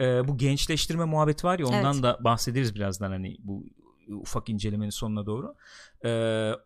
E, 0.00 0.28
bu 0.28 0.38
gençleştirme 0.38 1.04
muhabbeti 1.04 1.46
var 1.46 1.58
ya 1.58 1.66
ondan 1.66 1.94
evet. 1.94 2.02
da 2.02 2.18
bahsederiz 2.24 2.74
birazdan 2.74 3.10
hani 3.10 3.36
bu 3.40 3.66
ufak 4.08 4.48
incelemenin 4.48 4.90
sonuna 4.90 5.26
doğru. 5.26 5.54
E, 6.04 6.10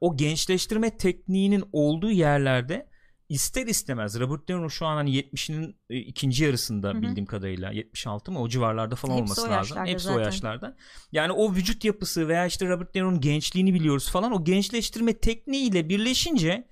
o 0.00 0.16
gençleştirme 0.16 0.96
tekniğinin 0.96 1.64
olduğu 1.72 2.10
yerlerde 2.10 2.88
ister 3.28 3.66
istemez 3.66 4.20
Robert 4.20 4.48
De 4.48 4.56
Niro 4.58 4.70
şu 4.70 4.86
an 4.86 4.96
hani 4.96 5.10
70'inin 5.20 5.76
e, 5.90 5.98
ikinci 5.98 6.44
yarısında 6.44 6.88
Hı 6.88 6.92
hı. 6.98 7.02
bildiğim 7.02 7.26
kadarıyla 7.26 7.70
76 7.72 8.32
mı 8.32 8.40
o 8.40 8.48
civarlarda 8.48 8.96
falan 8.96 9.12
Hepsi 9.16 9.22
olması 9.22 9.46
o 9.46 9.50
lazım. 9.50 9.78
Hepsi 9.86 10.08
o 10.08 10.12
zaten. 10.12 10.24
yaşlarda. 10.24 10.76
Yani 11.12 11.32
o 11.32 11.54
vücut 11.54 11.84
yapısı 11.84 12.28
veya 12.28 12.46
işte 12.46 12.68
Robert 12.68 12.94
De 12.94 12.98
Niro'nun 12.98 13.20
gençliğini 13.20 13.74
biliyoruz 13.74 14.10
falan 14.10 14.32
o 14.32 14.44
gençleştirme 14.44 15.12
tekniğiyle 15.18 15.88
birleşince 15.88 16.68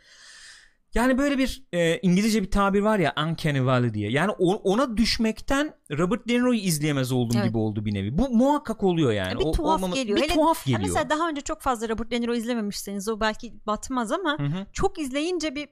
yani 0.94 1.18
böyle 1.18 1.38
bir 1.38 1.64
e, 1.72 1.98
İngilizce 1.98 2.42
bir 2.42 2.50
tabir 2.50 2.80
var 2.80 2.98
ya 2.98 3.14
uncanny 3.28 3.64
valley 3.64 3.94
diye. 3.94 4.10
Yani 4.10 4.32
o- 4.38 4.54
ona 4.72 4.96
düşmekten 4.96 5.74
Robert 5.98 6.28
De 6.28 6.32
Niro'yu 6.34 6.60
izleyemez 6.60 7.12
olduğum 7.12 7.36
Evet. 7.36 7.46
gibi 7.48 7.58
oldu 7.58 7.84
bir 7.84 7.94
nevi. 7.94 8.18
Bu 8.18 8.28
muhakkak 8.30 8.82
oluyor 8.82 9.12
yani. 9.12 9.38
bir 9.40 9.44
O- 9.44 9.52
tuhaf 9.52 9.78
olmama- 9.82 9.94
geliyor. 9.94 10.16
Bir 10.18 10.22
Hele- 10.22 10.34
tuhaf 10.34 10.58
Ha, 10.58 10.62
geliyor. 10.66 10.80
mesela 10.80 11.10
daha 11.10 11.28
önce 11.28 11.40
çok 11.40 11.60
fazla 11.62 11.88
Robert 11.88 12.10
De 12.10 12.20
Niro 12.20 12.34
izlememişseniz 12.34 13.08
o 13.08 13.20
belki 13.20 13.54
batmaz 13.66 14.12
ama 14.12 14.36
Hı 14.38 14.42
hı. 14.46 14.66
çok 14.72 14.98
izleyince 14.98 15.54
bir 15.54 15.68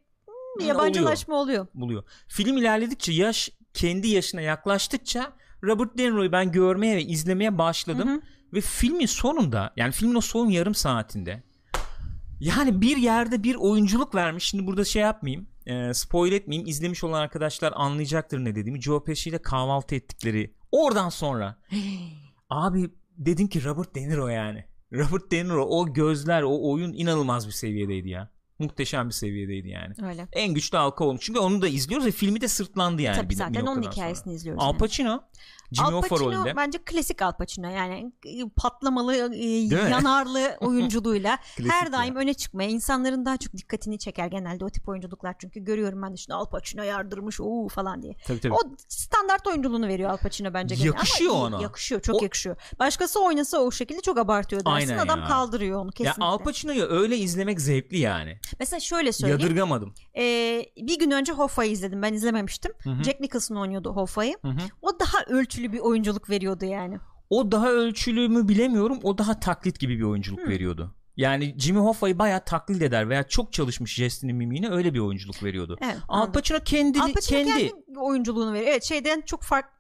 yabancılaşma 0.61 1.35
oluyor. 1.35 1.67
buluyor. 1.75 2.03
Film 2.29 2.57
ilerledikçe 2.57 3.13
yaş 3.13 3.51
kendi 3.75 4.09
yaşına 4.09 4.41
yaklaştıkça 4.41 5.33
Robert 5.65 5.99
De 5.99 6.05
Niro'yu 6.05 6.33
ben 6.33 6.53
görmeye 6.53 6.97
ve 6.97 7.03
izlemeye 7.03 7.59
başladım 7.59 8.09
Hı 8.09 8.15
hı. 8.15 8.21
ve 8.53 8.61
filmin 8.61 9.07
sonunda 9.07 9.73
yani 9.77 9.93
filmin 9.93 10.15
o 10.15 10.21
son 10.21 10.49
yarım 10.49 10.75
saatinde 10.75 11.43
yani 12.41 12.81
bir 12.81 12.97
yerde 12.97 13.43
bir 13.43 13.55
oyunculuk 13.55 14.15
vermiş. 14.15 14.45
Şimdi 14.45 14.67
burada 14.67 14.85
şey 14.85 15.03
yapmayayım. 15.03 15.47
e, 15.67 15.95
spoil 15.95 16.33
etmeyeyim. 16.33 16.69
İzlemiş 16.69 17.05
olan 17.05 17.21
arkadaşlar 17.21 17.73
anlayacaktır 17.77 18.39
ne 18.39 18.55
dediğimi. 18.55 18.83
Joe 18.83 19.05
Pesci 19.05 19.31
ile 19.31 19.43
kahvaltı 19.43 19.95
ettikleri. 19.95 20.55
Oradan 20.73 21.09
sonra 21.09 21.57
abi 22.51 22.91
dedim 23.19 23.49
ki 23.49 23.65
Robert 23.65 23.95
De 23.95 24.09
Niro 24.09 24.29
yani. 24.29 24.65
Robert 24.93 25.31
De 25.31 25.45
Niro 25.45 25.65
o 25.65 25.93
gözler 25.93 26.43
o 26.43 26.71
oyun 26.73 26.93
inanılmaz 26.93 27.47
bir 27.47 27.53
seviyedeydi 27.53 28.09
ya. 28.09 28.31
Muhteşem 28.61 29.09
bir 29.09 29.15
seviyedeydi 29.15 29.69
yani. 29.69 29.95
Öyle. 30.03 30.29
En 30.33 30.55
güçlü 30.55 30.79
halka 30.79 31.05
olmuş. 31.05 31.21
Çünkü 31.25 31.41
onu 31.41 31.63
da 31.63 31.69
izliyoruz 31.69 32.07
ve 32.07 32.11
filmi 32.11 32.41
de 32.41 32.49
sırtlandı 32.49 33.03
yani. 33.03 33.17
Tabii 33.17 33.31
bir, 33.31 33.35
zaten 33.35 33.55
bir 33.55 33.69
onun 33.69 33.83
hikayesini 33.83 34.25
sonra. 34.25 34.35
izliyoruz. 34.35 34.63
Al 34.63 34.73
yani. 34.73 34.79
Jimmy 35.73 35.89
Al 35.97 36.03
Pacino 36.03 36.19
rolünde. 36.33 36.57
bence 36.57 36.79
klasik 36.85 37.23
Al 37.23 37.33
Pacino 37.33 37.69
yani 37.71 38.13
e, 38.27 38.49
patlamalı 38.57 39.35
e, 39.35 39.47
yanarlı 39.91 40.57
oyunculuğuyla 40.61 41.39
her 41.69 41.87
ya. 41.87 41.93
daim 41.93 42.17
öne 42.17 42.35
çıkmaya 42.35 42.69
insanların 42.71 43.25
daha 43.25 43.37
çok 43.37 43.53
dikkatini 43.57 43.99
çeker 43.99 44.27
genelde 44.27 44.65
o 44.65 44.71
tip 44.71 44.89
oyunculuklar 44.89 45.35
çünkü 45.39 45.61
görüyorum 45.65 46.03
ben 46.03 46.13
de 46.13 46.17
şimdi 46.17 46.35
Al 46.35 46.47
Pacino 46.47 46.83
yardırmış 46.83 47.41
ooo 47.41 47.69
falan 47.69 48.03
diye. 48.03 48.17
Tabii 48.27 48.41
tabii. 48.41 48.53
O 48.55 48.59
standart 48.89 49.47
oyunculuğunu 49.47 49.89
veriyor 49.89 50.11
Al 50.11 50.17
Pacino 50.17 50.55
bence. 50.55 50.75
gene. 50.75 50.87
Yakışıyor 50.87 51.31
Ama 51.35 51.49
iyi, 51.49 51.55
ona. 51.55 51.63
Yakışıyor 51.63 52.01
çok 52.03 52.21
O- 52.21 52.23
yakışıyor. 52.25 52.57
Başkası 52.79 53.21
oynasa 53.25 53.59
o 53.59 53.71
şekilde 53.71 54.01
çok 54.01 54.19
abartıyor 54.19 54.65
dersin 54.65 54.89
Aynen 54.91 54.99
adam 55.07 55.21
ya. 55.21 55.27
kaldırıyor 55.27 55.79
onu 55.81 55.87
Ya 55.87 55.91
kesinlikle. 55.93 56.25
Al 56.25 56.39
Pacino'yu 56.39 56.85
öyle 56.85 57.17
izlemek 57.17 57.61
zevkli 57.61 57.99
yani. 57.99 58.39
Mesela 58.59 58.81
şöyle 58.81 59.13
söyleyeyim. 59.13 59.41
Yadırgamadım. 59.41 59.95
Ee, 60.17 60.67
bir 60.77 60.99
gün 60.99 61.11
önce 61.11 61.33
Hoffa'yı 61.33 61.71
izledim 61.73 62.03
ben 62.03 62.13
izlememiştim. 62.13 62.73
Hı 62.83 62.91
hı. 62.91 63.03
Jack 63.05 63.21
Nicholson 63.21 63.57
oynuyordu 63.57 63.93
Hoffa'yı. 63.97 64.37
O 64.83 65.01
daha 65.01 65.19
ölçülü 65.27 65.60
bir 65.73 65.79
oyunculuk 65.79 66.31
veriyordu 66.31 66.65
yani. 66.65 66.99
O 67.31 67.53
daha 67.53 67.71
ölçülü 67.71 68.29
mü 68.29 68.49
bilemiyorum. 68.49 68.99
O 69.03 69.19
daha 69.19 69.41
taklit 69.41 69.81
gibi 69.81 69.99
bir 69.99 70.03
oyunculuk 70.03 70.41
Hı. 70.41 70.49
veriyordu. 70.49 70.95
Yani 71.17 71.55
Jimmy 71.59 71.81
Hoffa'yı 71.81 72.19
bayağı 72.19 72.45
taklit 72.45 72.83
eder 72.83 73.09
veya 73.09 73.29
çok 73.29 73.53
çalışmış 73.53 73.95
jestini 73.95 74.33
mimiğine 74.33 74.71
öyle 74.71 74.95
bir 74.95 74.99
oyunculuk 74.99 75.43
veriyordu. 75.43 75.79
Evet, 75.83 75.97
Al. 76.09 76.33
Pacino 76.33 76.59
kendi 76.65 77.01
Al 77.01 77.13
Pacino 77.13 77.39
kendi 77.39 77.69
kendi 77.69 77.99
oyunculuğunu 77.99 78.53
veriyor. 78.53 78.71
Evet 78.71 78.85
şeyden 78.85 79.21
çok 79.21 79.43
farklı 79.43 79.80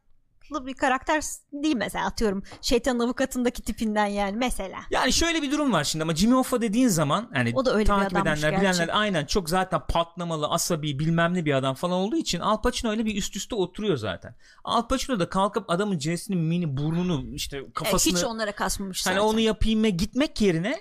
bir 0.66 0.74
karakter 0.74 1.22
değil 1.52 1.76
mesela 1.76 2.06
atıyorum 2.06 2.42
şeytan 2.60 2.98
avukatındaki 2.98 3.62
tipinden 3.62 4.06
yani 4.06 4.36
mesela. 4.36 4.78
Yani 4.90 5.12
şöyle 5.12 5.42
bir 5.42 5.50
durum 5.50 5.72
var 5.72 5.84
şimdi 5.84 6.02
ama 6.02 6.14
Jimmy 6.14 6.34
Hoffa 6.34 6.60
dediğin 6.60 6.88
zaman 6.88 7.30
hani 7.34 7.52
O 7.54 7.64
da 7.64 7.70
öyle 7.74 7.80
bir 7.80 7.86
takip 7.86 8.12
adammış 8.12 8.40
edenler 8.40 8.50
gerçi. 8.60 8.78
bilenler 8.78 8.98
aynen 9.00 9.26
çok 9.26 9.50
zaten 9.50 9.80
patlamalı 9.88 10.46
asabi 10.48 10.98
bilmem 10.98 11.34
ne 11.34 11.44
bir 11.44 11.52
adam 11.54 11.74
falan 11.74 11.98
olduğu 11.98 12.16
için 12.16 12.40
Al 12.40 12.62
Pacino 12.62 12.90
öyle 12.90 13.04
bir 13.06 13.16
üst 13.16 13.36
üste 13.36 13.54
oturuyor 13.54 13.96
zaten. 13.96 14.34
Al 14.64 14.88
Pacino 14.88 15.20
da 15.20 15.28
kalkıp 15.28 15.70
adamın 15.70 15.98
cinsini 15.98 16.36
mini 16.36 16.76
burnunu 16.76 17.34
işte 17.34 17.56
Evet, 17.56 17.74
kafasını 17.74 18.16
hiç 18.18 18.24
onlara 18.24 18.52
kasmamış 18.52 19.06
hani 19.06 19.14
zaten. 19.14 19.28
onu 19.28 19.40
yapayım 19.40 19.84
gitmek 19.84 20.40
yerine 20.40 20.74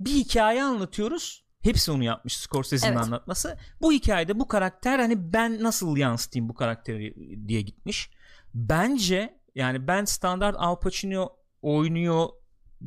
bir 0.00 0.10
hikaye 0.10 0.62
anlatıyoruz. 0.64 1.46
Hepsi 1.62 1.90
onu 1.92 2.04
yapmış 2.04 2.36
Scorsese'nin 2.36 2.92
Evet. 2.92 3.04
anlatması. 3.04 3.58
Bu 3.80 3.92
hikayede 3.92 4.38
bu 4.40 4.48
karakter 4.48 4.98
hani 4.98 5.32
ben 5.32 5.62
nasıl 5.62 5.96
yansıtayım 5.96 6.48
bu 6.48 6.54
karakteri 6.54 7.14
diye 7.48 7.60
gitmiş. 7.60 8.10
Bence 8.56 9.40
yani 9.54 9.86
ben 9.86 10.04
standart 10.04 10.56
Al 10.58 10.80
Pacino 10.80 11.28
oynuyor 11.62 12.28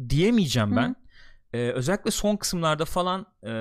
diyemeyeceğim 0.09 0.71
Hı. 0.71 0.75
ben. 0.75 0.95
Ee, 1.53 1.71
özellikle 1.71 2.11
son 2.11 2.35
kısımlarda 2.35 2.85
falan 2.85 3.25
e, 3.43 3.51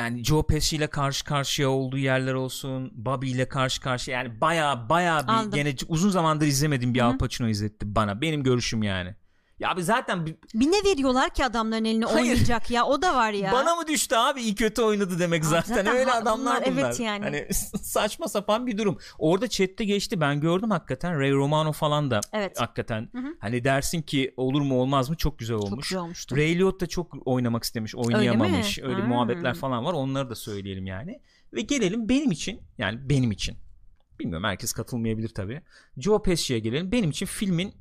yani 0.00 0.24
Joe 0.24 0.46
Pesci 0.46 0.76
ile 0.76 0.86
karşı 0.86 1.24
karşıya 1.24 1.70
olduğu 1.70 1.98
yerler 1.98 2.34
olsun, 2.34 2.92
Bobby 2.94 3.30
ile 3.30 3.48
karşı 3.48 3.80
karşıya 3.80 4.18
yani 4.18 4.40
baya 4.40 4.88
baya 4.88 5.22
bir 5.22 5.32
Anladım. 5.32 5.50
gene 5.50 5.74
uzun 5.88 6.10
zamandır 6.10 6.46
izlemediğim 6.46 6.94
bir 6.94 7.00
hı. 7.00 7.04
Al 7.04 7.18
Pacino 7.18 7.48
izletti 7.48 7.94
bana. 7.94 8.20
Benim 8.20 8.42
görüşüm 8.42 8.82
yani. 8.82 9.14
Ya 9.58 9.70
abi 9.70 9.82
zaten 9.82 10.26
bir- 10.26 10.36
ne 10.54 10.90
veriyorlar 10.90 11.30
ki 11.34 11.44
adamların 11.44 11.84
eline 11.84 12.04
Hayır. 12.04 12.18
oynayacak 12.30 12.70
ya 12.70 12.84
o 12.86 13.02
da 13.02 13.14
var 13.16 13.32
ya. 13.32 13.52
bana 13.52 13.76
mı 13.76 13.86
düştü 13.88 14.14
abi 14.16 14.42
iyi 14.42 14.54
kötü 14.54 14.82
oynadı 14.82 15.18
demek 15.18 15.42
Abi 15.42 15.48
zaten. 15.48 15.74
zaten 15.74 15.96
öyle 15.96 16.10
ha- 16.10 16.16
adamlar 16.18 16.60
bunlar 16.62 16.72
bunlar. 16.76 16.84
evet 16.86 17.00
yani. 17.00 17.24
Hani 17.24 17.48
saçma 17.82 18.28
sapan 18.28 18.66
bir 18.66 18.78
durum. 18.78 18.98
Orada 19.18 19.48
chatte 19.48 19.84
geçti 19.84 20.20
ben 20.20 20.40
gördüm 20.40 20.70
hakikaten 20.70 21.20
Ray 21.20 21.32
Romano 21.32 21.72
falan 21.72 22.10
da 22.10 22.20
Evet. 22.32 22.60
hakikaten 22.60 23.08
Hı 23.12 23.18
hı. 23.18 23.36
hani 23.40 23.64
dersin 23.64 24.02
ki 24.02 24.34
olur 24.36 24.60
mu 24.60 24.80
olmaz 24.80 25.10
mı 25.10 25.16
çok 25.16 25.38
güzel 25.38 25.56
olmuş. 25.56 25.70
Çok 25.70 25.82
güzel 25.82 25.98
olmuştu. 26.00 26.36
Ray 26.36 26.58
Liotta 26.58 26.86
çok 26.86 27.12
oynamak 27.26 27.64
istemiş 27.64 27.94
oynayamamış 27.96 28.78
öyle, 28.78 28.96
Hmm. 29.02 29.08
muhabbetler 29.08 29.54
falan 29.54 29.84
var 29.84 29.92
onları 29.92 30.30
da 30.30 30.34
söyleyelim 30.34 30.86
yani 30.86 31.20
ve 31.52 31.60
gelelim 31.60 32.08
benim 32.08 32.30
için 32.30 32.60
yani 32.78 33.08
benim 33.08 33.30
için 33.30 33.56
bilmiyorum 34.20 34.44
herkes 34.44 34.72
katılmayabilir 34.72 35.28
tabi 35.28 35.62
Joe 35.98 36.22
Pesci'ye 36.22 36.58
gelelim 36.60 36.92
benim 36.92 37.10
için 37.10 37.26
filmin 37.26 37.74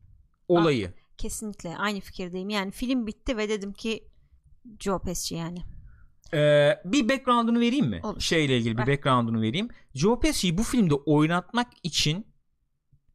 olayı 0.48 0.94
Kesinlikle 1.18 1.78
aynı 1.78 2.00
fikirdeyim. 2.00 2.50
Yani 2.50 2.72
film 2.72 3.08
bitti 3.08 3.38
ve 3.38 3.50
dedim 3.50 3.74
ki 3.74 4.08
Joe 4.80 5.00
Pesci 5.00 5.36
yani. 5.36 5.60
Ee, 6.34 6.82
bir 6.86 7.10
background'unu 7.10 7.60
vereyim 7.60 7.86
mi? 7.86 8.00
Olur. 8.04 8.22
Şeyle 8.22 8.58
ilgili 8.58 8.78
Ver. 8.78 8.88
bir 8.88 8.92
background'unu 8.92 9.42
vereyim. 9.42 9.70
Joe 9.94 10.20
Pesci'yi 10.20 10.58
bu 10.58 10.64
filmde 10.64 10.94
oynatmak 10.94 11.68
için 11.84 12.28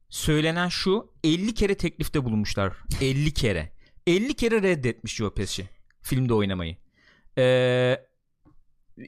söylenen 0.09 0.69
şu 0.69 1.13
50 1.25 1.55
kere 1.55 1.75
teklifte 1.75 2.25
bulunmuşlar. 2.25 2.77
50 3.01 3.35
kere. 3.35 3.73
50 4.07 4.35
kere 4.35 4.63
reddetmiş 4.63 5.17
Joe 5.17 5.35
Pesci 5.35 5.69
filmde 6.03 6.35
oynamayı. 6.35 6.77
Ee, 7.39 7.97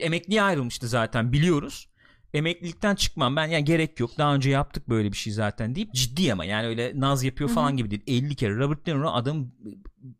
emekliye 0.01 0.43
ayrılmıştı 0.43 0.89
zaten 0.89 1.33
biliyoruz. 1.33 1.90
Emeklilikten 2.35 2.95
çıkmam 2.95 3.37
ben 3.37 3.47
yani 3.47 3.65
gerek 3.65 4.01
yok 4.01 4.11
daha 4.19 4.35
önce 4.35 4.51
yaptık 4.51 4.89
böyle 4.89 5.13
bir 5.13 5.17
şey 5.17 5.33
zaten 5.33 5.75
deyip 5.75 5.95
ciddi 5.95 6.33
ama 6.33 6.45
yani 6.45 6.67
öyle 6.67 6.93
naz 6.95 7.25
yapıyor 7.25 7.51
falan 7.51 7.77
gibi 7.77 7.91
değil. 7.91 8.03
50 8.07 8.35
kere 8.37 8.57
Robert 8.57 8.87
De 8.87 8.95
Niro 8.95 9.11
adam 9.11 9.47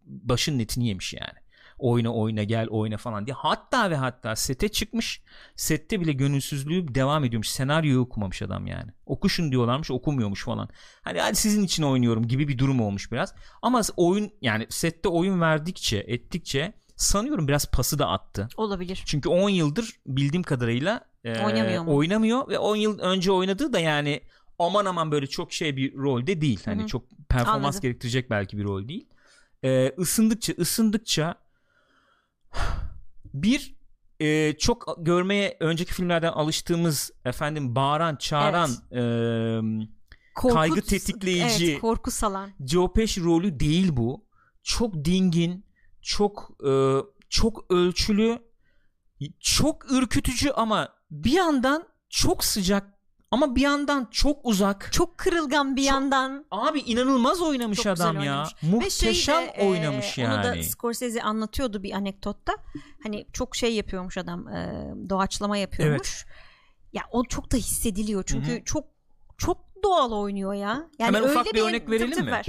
başın 0.05 0.59
netini 0.59 0.89
yemiş 0.89 1.15
yani. 1.15 1.39
Oyna 1.79 2.15
oyna 2.15 2.43
gel 2.43 2.69
oyna 2.69 2.97
falan 2.97 3.27
diye. 3.27 3.35
Hatta 3.35 3.91
ve 3.91 3.97
hatta 3.97 4.37
sete 4.37 4.69
çıkmış 4.69 5.23
sette 5.57 6.01
bile 6.01 6.13
gönülsüzlüğü 6.13 6.95
devam 6.95 7.25
ediyormuş 7.25 7.49
senaryoyu 7.49 8.01
okumamış 8.01 8.43
adam 8.43 8.67
yani. 8.67 8.91
Okuşun 9.07 9.53
diyorlarmış 9.53 9.91
okumuyormuş 9.91 10.45
falan. 10.45 10.69
Hani 11.03 11.21
hadi 11.21 11.37
sizin 11.37 11.63
için 11.63 11.83
oynuyorum 11.83 12.29
gibi 12.29 12.49
bir 12.49 12.59
durum 12.59 12.81
olmuş 12.81 13.13
biraz. 13.13 13.35
Ama 13.63 13.81
oyun 13.97 14.31
yani 14.43 14.67
sette 14.69 15.09
oyun 15.09 15.41
verdikçe 15.41 15.97
ettikçe 15.97 16.73
sanıyorum 17.01 17.49
biraz 17.49 17.67
pası 17.67 17.99
da 17.99 18.09
attı 18.09 18.49
Olabilir. 18.57 19.03
çünkü 19.07 19.29
10 19.29 19.49
yıldır 19.49 20.01
bildiğim 20.07 20.43
kadarıyla 20.43 21.01
e, 21.25 21.45
Oynamıyor 21.45 21.83
mu? 21.83 21.97
oynamıyor 21.97 22.49
ve 22.49 22.59
10 22.59 22.77
yıl 22.77 22.99
önce 22.99 23.33
oynadığı 23.33 23.73
da 23.73 23.79
yani 23.81 24.21
aman 24.59 24.85
aman 24.85 25.13
böyle 25.13 25.27
çok 25.27 25.53
şey 25.53 25.77
bir 25.77 25.95
rolde 25.95 26.41
değil. 26.41 26.61
Hani 26.65 26.81
Hı 26.81 26.85
hı. 26.85 26.89
çok 26.89 27.05
performans 27.29 27.65
Anladım. 27.65 27.81
gerektirecek 27.81 28.31
belki 28.31 28.59
bir 28.59 28.65
rol 28.65 28.89
değil. 28.89 29.07
E, 29.65 29.93
ısındıkça 29.99 30.53
ısındıkça 30.59 31.35
bir 33.35 33.75
e, 34.21 34.57
çok 34.59 34.97
görmeye 34.99 35.57
önceki 35.61 35.95
filmlerden 35.95 36.33
alıştığımız 36.33 37.11
efendim 37.25 37.75
bağıran, 37.77 38.17
çağıran 38.17 38.71
e, 38.93 39.03
Korku, 40.35 40.55
Kaygı 40.55 40.83
tetikleyici. 40.83 41.71
Evet, 41.71 41.81
korku 41.81 42.11
salan. 42.11 42.51
Joe 42.67 42.93
Pesci 42.93 43.25
rolü 43.25 43.61
değil 43.61 43.89
bu. 43.97 44.25
Çok 44.63 45.05
dingin, 45.05 45.65
çok 46.03 46.51
e, 46.67 46.73
çok 47.29 47.71
ölçülü, 47.71 48.39
çok 49.41 49.93
ürkütücü 49.93 50.51
ama 50.51 50.89
bir 51.11 51.33
yandan 51.33 51.89
çok 52.09 52.45
sıcak 52.45 53.01
ama 53.31 53.57
bir 53.57 53.61
yandan 53.61 54.09
çok 54.11 54.39
uzak. 54.47 54.93
Çok 54.93 55.19
kırılgan 55.19 55.77
bir 55.77 55.83
Çok- 55.83 55.91
yandan. 55.93 56.45
Abi 56.51 56.79
inanılmaz 56.81 57.43
oynamış 57.43 57.79
Çok 57.79 57.87
adam 57.87 58.15
ya. 58.15 58.21
oynamış. 58.21 58.51
Muhteşem 58.63 59.43
Ve 59.43 59.47
şey 59.53 59.65
de, 59.65 59.69
oynamış 59.71 60.19
e, 60.19 60.23
yani. 60.23 60.35
Onu 60.35 60.59
da 60.59 60.63
Scorsese 60.63 61.23
anlatıyordu 61.23 61.83
bir 61.83 61.93
anekdotta. 61.93 62.53
Hani 63.03 63.27
çok 63.33 63.57
şey 63.57 63.75
yapıyormuş 63.75 64.19
adam. 64.19 64.49
e, 64.49 64.85
doğaçlama 65.11 65.57
yapıyormuş. 65.57 66.27
Ya 66.93 67.03
o 67.11 67.25
çok 67.25 67.53
da 67.53 67.57
hissediliyor 67.57 68.25
çünkü 68.27 68.51
Hı 68.53 68.57
hı. 68.57 68.65
çok 68.65 68.85
çok 69.39 69.59
doğal 69.83 70.13
oynuyor 70.13 70.55
ya. 70.55 70.69
Yani 70.69 70.89
Hemen 70.99 71.23
öyle 71.23 71.33
ufak 71.33 71.55
bir 71.55 71.63
örnek 71.63 71.91
verelim 71.91 72.25
mi? 72.25 72.31
ver. 72.33 72.47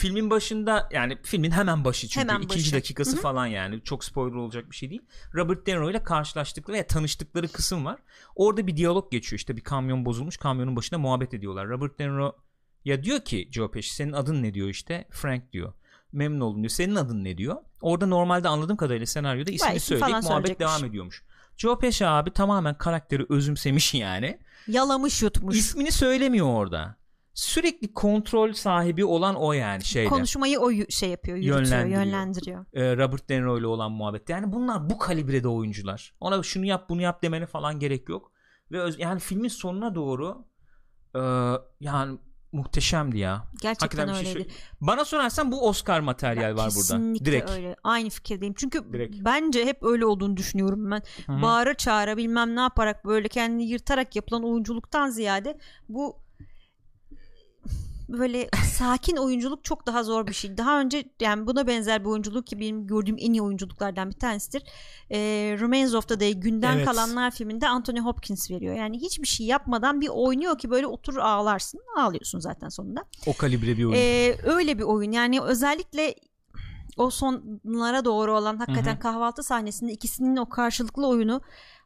Filmin 0.00 0.30
başında 0.30 0.88
yani 0.92 1.18
filmin 1.22 1.50
hemen 1.50 1.84
başı 1.84 2.08
çünkü 2.08 2.28
Hemen 2.28 2.40
ikinci 2.42 2.64
başı. 2.64 2.72
dakikası 2.76 3.12
Hı 3.12 3.16
hı. 3.16 3.20
falan 3.22 3.46
yani 3.46 3.80
çok 3.84 4.04
spoiler 4.04 4.36
olacak 4.36 4.70
bir 4.70 4.76
şey 4.76 4.90
değil. 4.90 5.02
Robert 5.34 5.66
De 5.66 5.72
Niro 5.74 5.90
ile 5.90 6.02
karşılaştıkları 6.02 6.76
ve 6.76 6.86
tanıştıkları 6.86 7.48
kısım 7.48 7.84
var. 7.84 7.98
Orada 8.36 8.66
bir 8.66 8.76
diyalog 8.76 9.12
geçiyor 9.12 9.38
işte 9.38 9.56
bir 9.56 9.62
kamyon 9.62 10.04
bozulmuş 10.04 10.36
kamyonun 10.36 10.76
başında 10.76 10.98
muhabbet 10.98 11.34
ediyorlar. 11.34 11.68
Robert 11.68 11.98
De 11.98 12.04
Niro 12.08 12.36
ya 12.84 13.02
diyor 13.02 13.20
ki 13.20 13.48
Joe 13.52 13.70
Pesci 13.70 13.94
senin 13.94 14.12
adın 14.12 14.42
ne 14.42 14.54
diyor 14.54 14.68
işte 14.68 15.04
Frank 15.10 15.52
diyor. 15.52 15.72
Memnun 16.12 16.40
oldum 16.40 16.62
diyor. 16.62 16.70
Senin 16.70 16.94
adın 16.94 17.24
ne 17.24 17.38
diyor. 17.38 17.56
Orada 17.80 18.06
normalde 18.06 18.48
anladığım 18.48 18.76
kadarıyla 18.76 19.06
senaryoda 19.06 19.50
ismini 19.50 19.76
isim 19.76 19.98
söyleyip 19.98 20.22
muhabbet 20.22 20.60
devam 20.60 20.84
ediyormuş. 20.84 21.24
Joe 21.56 21.78
Pesci 21.78 22.06
abi 22.06 22.30
tamamen 22.30 22.78
karakteri 22.78 23.26
özümsemiş 23.28 23.94
yani. 23.94 24.38
Yalamış 24.66 25.22
yutmuş. 25.22 25.56
İsmini 25.56 25.92
söylemiyor 25.92 26.46
orada. 26.46 26.96
Sürekli 27.40 27.92
kontrol 27.94 28.52
sahibi 28.52 29.04
olan 29.04 29.34
o 29.36 29.52
yani 29.52 29.84
şeyde. 29.84 30.08
Konuşmayı 30.08 30.60
o 30.60 30.70
şey 30.88 31.10
yapıyor, 31.10 31.36
yürütüyor, 31.36 31.64
Yönlendiriyor. 31.66 32.02
yönlendiriyor. 32.04 32.64
e, 32.72 32.96
Robert 32.96 33.28
De 33.28 33.40
Niro 33.40 33.58
ile 33.58 33.66
olan 33.66 33.92
muhabbet. 33.92 34.28
Yani 34.28 34.52
bunlar 34.52 34.90
bu 34.90 34.98
kalibrede 34.98 35.48
oyuncular. 35.48 36.14
Ona 36.20 36.42
şunu 36.42 36.64
yap 36.64 36.88
bunu 36.88 37.02
yap 37.02 37.22
demene 37.22 37.46
falan 37.46 37.78
gerek 37.78 38.08
yok. 38.08 38.32
Ve 38.72 38.80
öz- 38.80 38.98
yani 38.98 39.20
filmin 39.20 39.48
sonuna 39.48 39.94
doğru 39.94 40.44
e, 41.14 41.20
yani 41.80 42.18
muhteşemdi 42.52 43.18
ya. 43.18 43.44
Gerçekten 43.62 43.86
Hakikaten 43.86 44.14
şey 44.22 44.30
öyleydi. 44.32 44.50
söyle- 44.50 44.64
Bana 44.80 45.04
sorarsan 45.04 45.52
bu 45.52 45.68
Oscar 45.68 46.00
materyal 46.00 46.50
var 46.50 46.56
burada. 46.56 46.66
Kesinlikle 46.66 47.24
Direkt. 47.24 47.50
öyle. 47.50 47.76
Aynı 47.84 48.10
fikirdeyim. 48.10 48.54
Çünkü 48.56 48.92
Direkt. 48.92 49.16
bence 49.24 49.64
hep 49.66 49.82
öyle 49.82 50.06
olduğunu 50.06 50.36
düşünüyorum 50.36 50.90
ben. 50.90 51.02
Hı 51.26 51.32
hı. 51.32 51.42
Bağıra 51.42 51.74
çağıra 51.74 52.16
bilmem 52.16 52.56
ne 52.56 52.60
yaparak 52.60 53.04
böyle 53.04 53.28
kendini 53.28 53.64
yırtarak 53.68 54.16
yapılan 54.16 54.44
oyunculuktan 54.44 55.10
ziyade 55.10 55.58
bu 55.88 56.16
böyle 58.18 58.48
sakin 58.78 59.16
oyunculuk 59.16 59.64
çok 59.64 59.86
daha 59.86 60.02
zor 60.02 60.26
bir 60.26 60.32
şey. 60.32 60.58
Daha 60.58 60.80
önce 60.80 61.04
yani 61.20 61.46
buna 61.46 61.66
benzer 61.66 62.00
bir 62.00 62.08
oyunculuk 62.08 62.46
ki 62.46 62.60
benim 62.60 62.86
gördüğüm 62.86 63.16
en 63.18 63.32
iyi 63.32 63.42
oyunculuklardan 63.42 64.10
bir 64.10 64.18
tanesidir. 64.18 64.62
Ee, 65.10 65.18
Remains 65.60 65.94
of 65.94 66.08
the 66.08 66.20
Day 66.20 66.34
Günden 66.34 66.76
Evet. 66.76 66.86
Kalanlar 66.86 67.30
filminde 67.30 67.68
Anthony 67.68 68.00
Hopkins 68.00 68.50
veriyor. 68.50 68.74
Yani 68.74 68.98
hiçbir 69.00 69.26
şey 69.26 69.46
yapmadan 69.46 70.00
bir 70.00 70.08
oynuyor 70.08 70.58
ki 70.58 70.70
böyle 70.70 70.86
otur 70.86 71.16
ağlarsın. 71.16 71.80
Ağlıyorsun 71.96 72.38
zaten 72.38 72.68
sonunda. 72.68 73.04
O 73.26 73.36
kalibre 73.36 73.76
bir 73.76 73.84
oyun. 73.84 73.96
Ee, 73.96 74.36
öyle 74.44 74.78
bir 74.78 74.84
oyun 74.84 75.12
yani 75.12 75.40
özellikle 75.40 76.14
o 76.96 77.10
sonlara 77.10 78.04
doğru 78.04 78.36
olan 78.36 78.56
hakikaten 78.56 78.92
Hı 78.92 78.96
hı. 78.96 79.00
kahvaltı 79.00 79.42
sahnesinde 79.42 79.92
ikisinin 79.92 80.36
o 80.36 80.48
karşılıklı 80.48 81.08
oyunu 81.08 81.40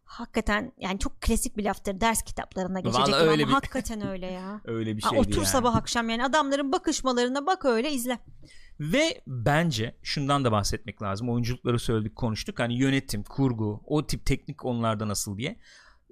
hakikaten 0.04 0.72
yani 0.78 0.98
çok 0.98 1.20
klasik 1.20 1.56
bir 1.56 1.64
laftır 1.64 2.00
ders 2.00 2.22
kitaplarına 2.22 2.80
geçecek 2.80 3.00
Vallahi 3.08 3.22
ama 3.22 3.30
öyle 3.30 3.46
bir- 3.46 3.52
hakikaten 3.52 4.06
öyle 4.08 4.26
ya. 4.26 4.60
Öyle 4.64 4.96
bir 4.96 5.02
şeydi 5.02 5.16
otur 5.18 5.36
yani. 5.36 5.46
sabah 5.46 5.76
akşam 5.76 6.08
yani 6.10 6.24
adamların 6.24 6.72
bakışmalarına 6.72 7.46
bak 7.46 7.64
öyle 7.64 7.90
izle. 7.92 8.18
Ve 8.80 9.20
bence 9.26 9.96
şundan 10.02 10.44
da 10.44 10.52
bahsetmek 10.52 11.02
lazım. 11.02 11.30
Oyunculukları 11.30 11.78
söyledik 11.78 12.16
konuştuk. 12.16 12.58
Hani 12.60 12.74
yönetim, 12.78 13.22
kurgu, 13.22 13.82
o 13.86 14.06
tip 14.06 14.26
teknik 14.26 14.58
konularda 14.58 15.08
nasıl 15.08 15.38
diye. 15.38 15.56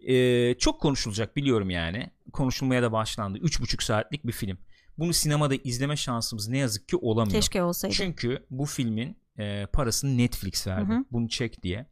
Ee, 0.09 0.55
çok 0.59 0.81
konuşulacak 0.81 1.37
biliyorum 1.37 1.71
yani. 1.71 2.11
Konuşulmaya 2.33 2.83
da 2.83 2.93
başlandı. 2.93 3.39
3,5 3.39 3.85
saatlik 3.85 4.27
bir 4.27 4.33
film. 4.33 4.59
Bunu 4.99 5.13
sinemada 5.13 5.55
izleme 5.55 5.97
şansımız 5.97 6.49
ne 6.49 6.59
yazık 6.59 6.89
ki 6.89 6.97
olamıyor. 6.97 7.35
Keşke 7.35 7.63
olsaydı. 7.63 7.95
Çünkü 7.95 8.47
bu 8.51 8.67
filmin 8.67 9.17
e, 9.39 9.67
parasını 9.73 10.19
Netflix 10.19 10.67
verdi. 10.67 10.89
Hı 10.93 10.97
hı. 10.97 11.05
Bunu 11.13 11.29
çek 11.29 11.63
diye. 11.63 11.87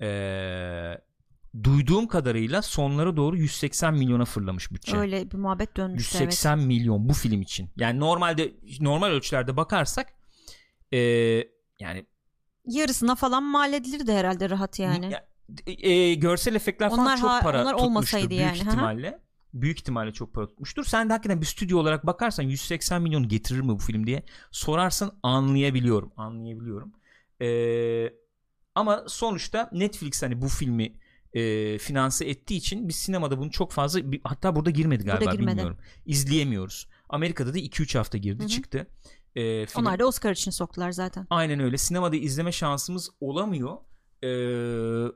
Ee, 0.00 1.00
duyduğum 1.64 2.06
kadarıyla 2.06 2.62
sonlara 2.62 3.16
doğru 3.16 3.36
180 3.36 3.94
milyona 3.94 4.24
fırlamış 4.24 4.72
bütçe. 4.72 4.96
Öyle 4.96 5.30
bir 5.30 5.36
muhabbet 5.36 5.76
dönmüştü 5.76 6.18
evet. 6.18 6.26
180 6.26 6.58
milyon 6.58 7.08
bu 7.08 7.12
film 7.12 7.42
için. 7.42 7.70
Yani 7.76 8.00
normalde 8.00 8.52
normal 8.80 9.10
ölçülerde 9.10 9.56
bakarsak 9.56 10.12
e, 10.92 10.98
yani 11.80 12.06
Yarısına 12.66 13.14
falan 13.14 13.42
mal 13.42 13.72
edilirdi 13.72 14.12
herhalde 14.12 14.50
rahat 14.50 14.78
yani. 14.78 15.12
ya, 15.12 15.26
e, 15.66 16.14
görsel 16.14 16.54
efektler 16.54 16.90
falan 16.90 17.02
Onlar 17.02 17.16
çok 17.16 17.30
ha- 17.30 17.40
para 17.40 17.62
onlar 17.62 17.74
olmasaydı 17.74 18.30
büyük 18.30 18.42
yani, 18.42 18.58
hı. 18.64 18.68
ihtimalle. 18.68 19.18
Büyük 19.54 19.78
ihtimalle 19.80 20.12
çok 20.12 20.34
para 20.34 20.46
tutmuştur. 20.46 20.84
Sen 20.84 21.08
de 21.08 21.12
hakikaten 21.12 21.40
bir 21.40 21.46
stüdyo 21.46 21.78
olarak 21.78 22.06
bakarsan 22.06 22.42
180 22.42 23.02
milyon 23.02 23.28
getirir 23.28 23.60
mi 23.60 23.68
bu 23.68 23.78
film 23.78 24.06
diye 24.06 24.22
sorarsan 24.50 25.12
anlayabiliyorum. 25.22 26.12
Anlayabiliyorum. 26.16 26.92
E, 27.40 27.48
ama 28.74 29.04
sonuçta 29.08 29.70
Netflix 29.72 30.22
hani 30.22 30.42
bu 30.42 30.48
filmi 30.48 30.92
e, 31.32 31.78
finanse 31.78 32.24
ettiği 32.24 32.56
için 32.56 32.88
biz 32.88 32.96
sinemada 32.96 33.38
bunu 33.38 33.50
çok 33.50 33.72
fazla 33.72 34.00
hatta 34.24 34.56
burada 34.56 34.70
girmedi 34.70 35.02
Burada 35.02 35.14
galiba 35.14 35.32
girmedi. 35.34 35.50
bilmiyorum. 35.50 35.78
İzleyemiyoruz. 36.06 36.86
Amerika'da 37.08 37.54
da 37.54 37.58
2-3 37.58 37.98
hafta 37.98 38.18
girdi 38.18 38.40
Hı 38.42 38.44
hı. 38.44 38.48
çıktı. 38.48 38.86
E, 39.36 39.66
film- 39.66 39.80
Onlar 39.80 39.98
da 39.98 40.06
Oscar 40.06 40.32
için 40.32 40.50
soktular 40.50 40.92
zaten. 40.92 41.26
Aynen 41.30 41.60
öyle. 41.60 41.78
Sinemada 41.78 42.16
izleme 42.16 42.52
şansımız 42.52 43.10
olamıyor. 43.20 43.76
Ee, 44.24 45.12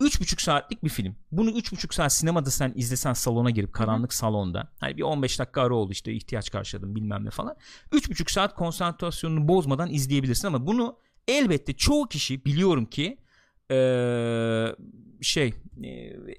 üç 0.00 0.20
buçuk 0.20 0.40
saatlik 0.40 0.84
bir 0.84 0.88
film. 0.88 1.16
Bunu 1.32 1.50
üç 1.50 1.72
buçuk 1.72 1.94
saat 1.94 2.12
sinemada 2.12 2.50
sen 2.50 2.72
izlesen 2.76 3.12
salona 3.12 3.50
girip 3.50 3.72
karanlık 3.72 4.12
salonda. 4.14 4.72
Hani 4.80 4.96
bir 4.96 5.02
15 5.02 5.38
dakika 5.38 5.62
ara 5.62 5.74
oldu 5.74 5.92
işte 5.92 6.12
ihtiyaç 6.12 6.50
karşıladım 6.50 6.94
bilmem 6.94 7.24
ne 7.24 7.30
falan. 7.30 7.56
Üç 7.92 8.10
buçuk 8.10 8.30
saat 8.30 8.54
konsantrasyonunu 8.54 9.48
bozmadan 9.48 9.90
izleyebilirsin 9.90 10.48
ama 10.48 10.66
bunu 10.66 10.98
elbette 11.28 11.72
çoğu 11.72 12.08
kişi 12.08 12.44
biliyorum 12.44 12.86
ki 12.86 13.18
ee, 13.70 14.66
şey 15.20 15.54
e, 15.84 15.88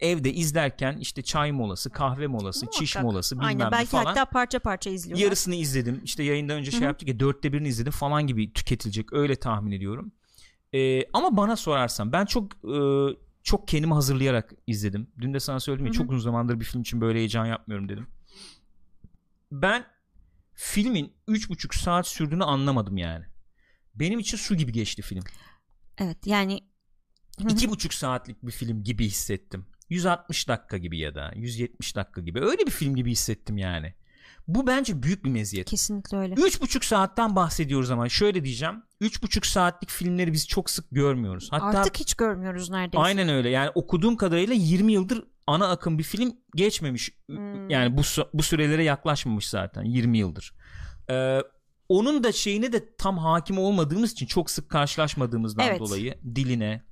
evde 0.01 0.33
izlerken 0.33 0.97
işte 0.97 1.21
çay 1.21 1.51
molası, 1.51 1.89
kahve 1.89 2.27
molası, 2.27 2.65
çiş 2.71 2.95
Muhakkak. 2.95 3.11
molası 3.11 3.35
bilmem 3.35 3.47
Aynen 3.47 3.67
ne 3.67 3.71
belki 3.71 3.89
falan. 3.89 4.05
hatta 4.05 4.25
parça 4.25 4.59
parça 4.59 4.89
izliyorlar. 4.89 5.23
Yarısını 5.23 5.55
izledim. 5.55 6.01
İşte 6.03 6.23
yayından 6.23 6.57
önce 6.57 6.71
şey 6.71 6.81
yaptık 6.81 7.09
ya 7.09 7.19
dörtte 7.19 7.53
birini 7.53 7.67
izledim 7.67 7.91
falan 7.91 8.27
gibi 8.27 8.53
tüketilecek. 8.53 9.13
Öyle 9.13 9.35
tahmin 9.35 9.71
ediyorum. 9.71 10.11
Ee, 10.73 11.03
ama 11.13 11.37
bana 11.37 11.55
sorarsan 11.55 12.11
ben 12.11 12.25
çok 12.25 12.51
e, 12.53 12.77
çok 13.43 13.67
kendimi 13.67 13.93
hazırlayarak 13.93 14.53
izledim. 14.67 15.07
Dün 15.19 15.33
de 15.33 15.39
sana 15.39 15.59
söyledim 15.59 15.85
ya 15.85 15.89
Hı 15.89 15.93
hı. 15.93 15.97
çok 15.97 16.11
uzun 16.11 16.19
zamandır 16.23 16.59
bir 16.59 16.65
film 16.65 16.81
için 16.81 17.01
böyle 17.01 17.19
heyecan 17.19 17.45
yapmıyorum 17.45 17.89
dedim. 17.89 18.07
Ben 19.51 19.85
filmin 20.53 21.13
üç 21.27 21.49
buçuk 21.49 21.75
saat 21.75 22.07
sürdüğünü 22.07 22.43
anlamadım 22.43 22.97
yani. 22.97 23.25
Benim 23.95 24.19
için 24.19 24.37
su 24.37 24.55
gibi 24.55 24.71
geçti 24.71 25.01
film. 25.01 25.23
Evet 25.97 26.27
yani. 26.27 26.59
İki 27.39 27.69
buçuk 27.69 27.93
saatlik 27.93 28.43
bir 28.45 28.51
film 28.51 28.83
gibi 28.83 29.05
hissettim. 29.05 29.65
160 29.89 30.47
dakika 30.47 30.77
gibi 30.77 30.97
ya 30.99 31.15
da 31.15 31.31
170 31.35 31.95
dakika 31.95 32.21
gibi. 32.21 32.41
Öyle 32.41 32.65
bir 32.65 32.71
film 32.71 32.95
gibi 32.95 33.11
hissettim 33.11 33.57
yani. 33.57 33.93
Bu 34.47 34.67
bence 34.67 35.03
büyük 35.03 35.25
bir 35.25 35.29
meziyet. 35.29 35.69
kesinlikle 35.69 36.17
öyle. 36.17 36.33
Üç 36.33 36.61
buçuk 36.61 36.85
saatten 36.85 37.35
bahsediyoruz 37.35 37.91
ama 37.91 38.09
şöyle 38.09 38.43
diyeceğim. 38.43 38.83
Üç 39.01 39.23
buçuk 39.23 39.45
saatlik 39.45 39.89
filmleri 39.89 40.33
biz 40.33 40.47
çok 40.47 40.69
sık 40.69 40.85
görmüyoruz. 40.91 41.47
Hatta 41.51 41.79
Artık 41.79 41.97
hiç 41.99 42.13
görmüyoruz 42.13 42.69
neredeyse. 42.69 43.03
aynen 43.03 43.29
öyle. 43.29 43.49
Yani 43.49 43.69
okuduğum 43.75 44.15
kadarıyla 44.15 44.55
20 44.55 44.93
yıldır 44.93 45.23
ana 45.47 45.69
akım 45.69 45.97
bir 45.97 46.03
film 46.03 46.35
geçmemiş. 46.55 47.11
Hmm. 47.29 47.69
Yani 47.69 47.97
bu 47.97 48.01
bu 48.33 48.43
sürelere 48.43 48.83
yaklaşmamış 48.83 49.49
zaten 49.49 49.83
20 49.83 50.17
yıldır. 50.17 50.53
Ee, 51.09 51.39
onun 51.89 52.23
da 52.23 52.31
şeyine 52.31 52.73
de 52.73 52.95
tam 52.95 53.17
hakim 53.17 53.57
olmadığımız 53.57 54.11
için 54.11 54.25
çok 54.25 54.49
sık 54.49 54.69
karşılaşmadığımızdan 54.69 55.67
Evet. 55.67 55.79
dolayı 55.79 56.19
diline, 56.35 56.83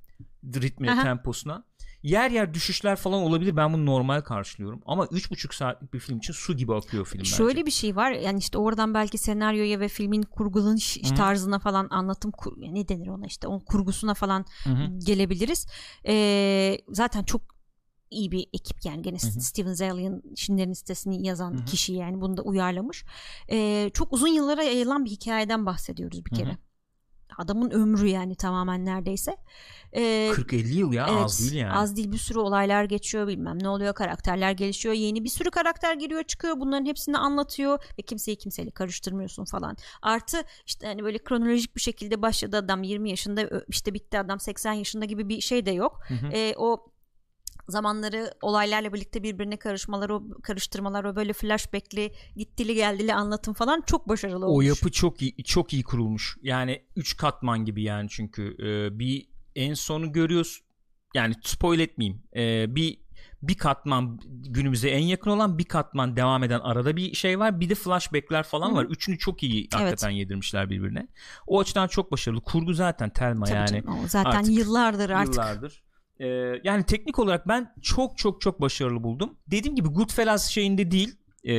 ritmine, 0.54 0.92
Aha. 0.92 1.02
temposuna 1.02 1.64
yer 2.02 2.30
yer 2.30 2.54
düşüşler 2.54 2.96
falan 2.96 3.22
olabilir. 3.22 3.56
Ben 3.56 3.72
bunu 3.72 3.86
normal 3.86 4.20
karşılıyorum. 4.20 4.82
Ama 4.86 5.06
üç 5.10 5.30
buçuk 5.30 5.54
saatlik 5.54 5.94
bir 5.94 5.98
film 5.98 6.18
için 6.18 6.32
su 6.32 6.56
gibi 6.56 6.74
akıyor 6.74 7.06
film 7.06 7.20
bence. 7.20 7.30
Şöyle 7.30 7.66
bir 7.66 7.70
şey 7.70 7.96
var 7.96 8.10
yani 8.10 8.38
işte 8.38 8.58
oradan 8.58 8.94
belki 8.94 9.18
senaryoya 9.18 9.80
ve 9.80 9.88
filmin 9.88 10.22
kurgulanış 10.22 10.96
Hı. 10.96 11.14
tarzına 11.14 11.58
falan 11.58 11.88
anlatım 11.90 12.32
ne 12.56 12.88
denir 12.88 13.08
ona 13.08 13.26
işte 13.26 13.48
o 13.48 13.64
kurgusuna 13.64 14.14
falan 14.14 14.44
Hı 14.64 14.70
hı. 14.70 14.98
gelebiliriz. 14.98 15.66
Ee, 16.06 16.78
zaten 16.88 17.22
çok 17.22 17.42
iyi 18.10 18.30
bir 18.30 18.46
ekip 18.52 18.84
yani 18.84 19.02
gene 19.02 19.16
Hı 19.22 19.26
hı. 19.26 19.40
Steven 19.40 19.72
Zalian 19.72 20.22
Schindler'in 20.36 20.72
sitesini 20.72 21.26
yazan 21.26 21.52
Hı 21.52 21.56
hı. 21.60 21.64
kişi 21.64 21.92
yani 21.92 22.20
bunu 22.20 22.36
da 22.36 22.42
uyarlamış. 22.42 23.04
Ee, 23.50 23.90
çok 23.94 24.12
uzun 24.12 24.28
yıllara 24.28 24.62
yayılan 24.62 25.04
bir 25.04 25.10
hikayeden 25.10 25.66
bahsediyoruz 25.66 26.24
bir 26.24 26.30
Hı 26.30 26.42
hı. 26.52 26.56
Adamın 27.38 27.70
ömrü 27.70 28.08
yani 28.08 28.34
tamamen 28.34 28.84
neredeyse. 28.84 29.36
Ee, 29.92 30.30
40-50 30.32 30.72
yıl 30.72 30.92
ya 30.92 31.06
Evet, 31.10 31.24
az 31.24 31.40
değil 31.40 31.52
yani. 31.52 31.72
Az 31.72 31.96
değil 31.96 32.12
bir 32.12 32.18
sürü 32.18 32.38
olaylar 32.38 32.84
geçiyor 32.84 33.26
bilmem 33.26 33.62
ne 33.62 33.68
oluyor 33.68 33.94
karakterler 33.94 34.52
gelişiyor 34.52 34.94
yeni 34.94 35.24
bir 35.24 35.28
sürü 35.28 35.50
karakter 35.50 35.94
giriyor 35.94 36.22
çıkıyor 36.22 36.60
bunların 36.60 36.86
hepsini 36.86 37.18
anlatıyor 37.18 37.78
ve 37.98 38.02
kimseyi 38.02 38.36
kimseyle 38.36 38.70
karıştırmıyorsun 38.70 39.44
falan. 39.44 39.76
Artı 40.02 40.42
işte 40.66 40.86
hani 40.86 41.04
böyle 41.04 41.18
kronolojik 41.18 41.76
bir 41.76 41.80
şekilde 41.80 42.22
başladı 42.22 42.56
adam 42.56 42.82
20 42.82 43.10
yaşında 43.10 43.64
işte 43.68 43.94
bitti 43.94 44.18
adam 44.18 44.40
80 44.40 44.72
yaşında 44.72 45.04
gibi 45.04 45.28
bir 45.28 45.40
şey 45.40 45.66
de 45.66 45.70
yok. 45.70 46.00
Hı 46.08 46.14
hı. 46.14 46.26
Ee, 46.32 46.54
o 46.56 46.86
zamanları 47.68 48.30
olaylarla 48.40 48.92
birlikte 48.92 49.22
birbirine 49.22 49.56
karışmalar 49.56 50.10
o 50.10 50.22
karıştırmalar 50.42 51.04
o 51.04 51.16
böyle 51.16 51.32
flashbackli 51.32 52.12
gittili 52.36 52.74
geldili 52.74 53.14
anlatım 53.14 53.54
falan 53.54 53.82
çok 53.86 54.08
başarılı 54.08 54.46
o 54.46 54.48
olmuş. 54.48 54.66
yapı 54.66 54.92
çok 54.92 55.22
iyi 55.22 55.44
çok 55.44 55.72
iyi 55.72 55.82
kurulmuş. 55.82 56.36
Yani 56.42 56.82
3 56.96 57.16
katman 57.16 57.64
gibi 57.64 57.82
yani 57.82 58.08
çünkü 58.10 58.56
Ee, 58.58 58.98
bir 58.98 59.28
en 59.56 59.74
sonu 59.74 60.12
görüyoruz. 60.12 60.60
Yani 61.14 61.34
spoil 61.42 61.78
etmeyeyim. 61.80 62.22
Ee, 62.36 62.74
bir 62.74 63.06
bir 63.42 63.54
katman 63.54 64.20
günümüze 64.28 64.88
en 64.88 65.02
yakın 65.02 65.30
olan 65.30 65.58
bir 65.58 65.64
katman 65.64 66.16
devam 66.16 66.44
eden 66.44 66.60
arada 66.60 66.96
bir 66.96 67.14
şey 67.14 67.38
var. 67.38 67.60
Bir 67.60 67.68
de 67.68 67.74
flashbackler 67.74 68.42
falan 68.42 68.68
Hı-hı. 68.68 68.76
var. 68.76 68.84
Üçünü 68.84 69.18
çok 69.18 69.42
iyi 69.42 69.68
hakikaten 69.72 70.08
evet. 70.08 70.18
yedirmişler 70.18 70.70
birbirine. 70.70 71.08
O 71.46 71.60
açıdan 71.60 71.88
çok 71.88 72.12
başarılı. 72.12 72.40
Kurgu 72.40 72.74
zaten 72.74 73.10
Telma 73.10 73.46
Tabii 73.46 73.56
yani. 73.56 73.82
Canım, 73.82 74.08
zaten 74.08 74.30
artık, 74.30 74.56
yıllardır 74.56 75.10
artık. 75.10 75.34
Yıllardır. 75.34 75.85
Ee, 76.20 76.26
yani 76.64 76.84
teknik 76.84 77.18
olarak 77.18 77.48
ben 77.48 77.74
çok 77.82 78.18
çok 78.18 78.40
çok 78.40 78.60
başarılı 78.60 79.02
buldum. 79.02 79.36
Dediğim 79.46 79.76
gibi 79.76 79.88
Goodfellas 79.88 80.48
şeyinde 80.48 80.90
değil. 80.90 81.16
E, 81.48 81.56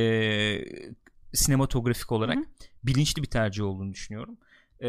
sinematografik 1.32 2.12
olarak 2.12 2.36
Hı-hı. 2.36 2.44
bilinçli 2.84 3.22
bir 3.22 3.28
tercih 3.28 3.64
olduğunu 3.64 3.92
düşünüyorum. 3.92 4.38
E, 4.80 4.88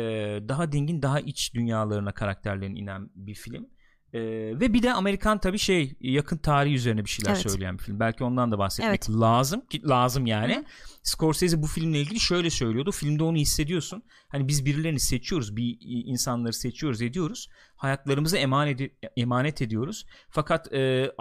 daha 0.50 0.72
dingin, 0.72 1.02
daha 1.02 1.20
iç 1.20 1.54
dünyalarına 1.54 2.12
karakterlerin 2.12 2.76
inen 2.76 3.10
bir 3.16 3.36
film. 3.36 3.70
Ee, 4.14 4.20
ve 4.60 4.74
bir 4.74 4.84
de 4.84 4.94
Amerikan 4.94 5.40
tabii 5.40 5.60
şey 5.60 5.94
yakın 6.02 6.38
tarihi 6.38 6.76
üzerine 6.76 7.06
bir 7.06 7.10
şeyler 7.10 7.32
evet. 7.32 7.52
söyleyen 7.52 7.78
bir 7.78 7.84
film. 7.84 8.00
Belki 8.00 8.24
ondan 8.24 8.52
da 8.52 8.60
bahsetmek 8.60 8.90
evet. 8.90 9.10
lazım 9.10 9.62
ki 9.66 9.82
lazım 9.88 10.26
yani. 10.26 10.56
Hı. 10.56 10.64
Scorsese 11.04 11.62
bu 11.62 11.68
filmle 11.68 12.02
ilgili 12.02 12.20
şöyle 12.20 12.50
söylüyordu. 12.50 12.92
Filmde 12.92 13.24
onu 13.24 13.38
hissediyorsun. 13.38 14.04
Hani 14.28 14.48
biz 14.48 14.66
birilerini 14.66 15.00
seçiyoruz, 15.00 15.56
bir 15.56 15.78
insanları 15.82 16.54
seçiyoruz, 16.54 17.02
ediyoruz. 17.02 17.50
Hayatlarımızı 17.76 18.38
emanet 18.38 18.92
emanet 19.18 19.62
ediyoruz. 19.62 20.06
Fakat 20.30 20.74
e, 20.74 21.12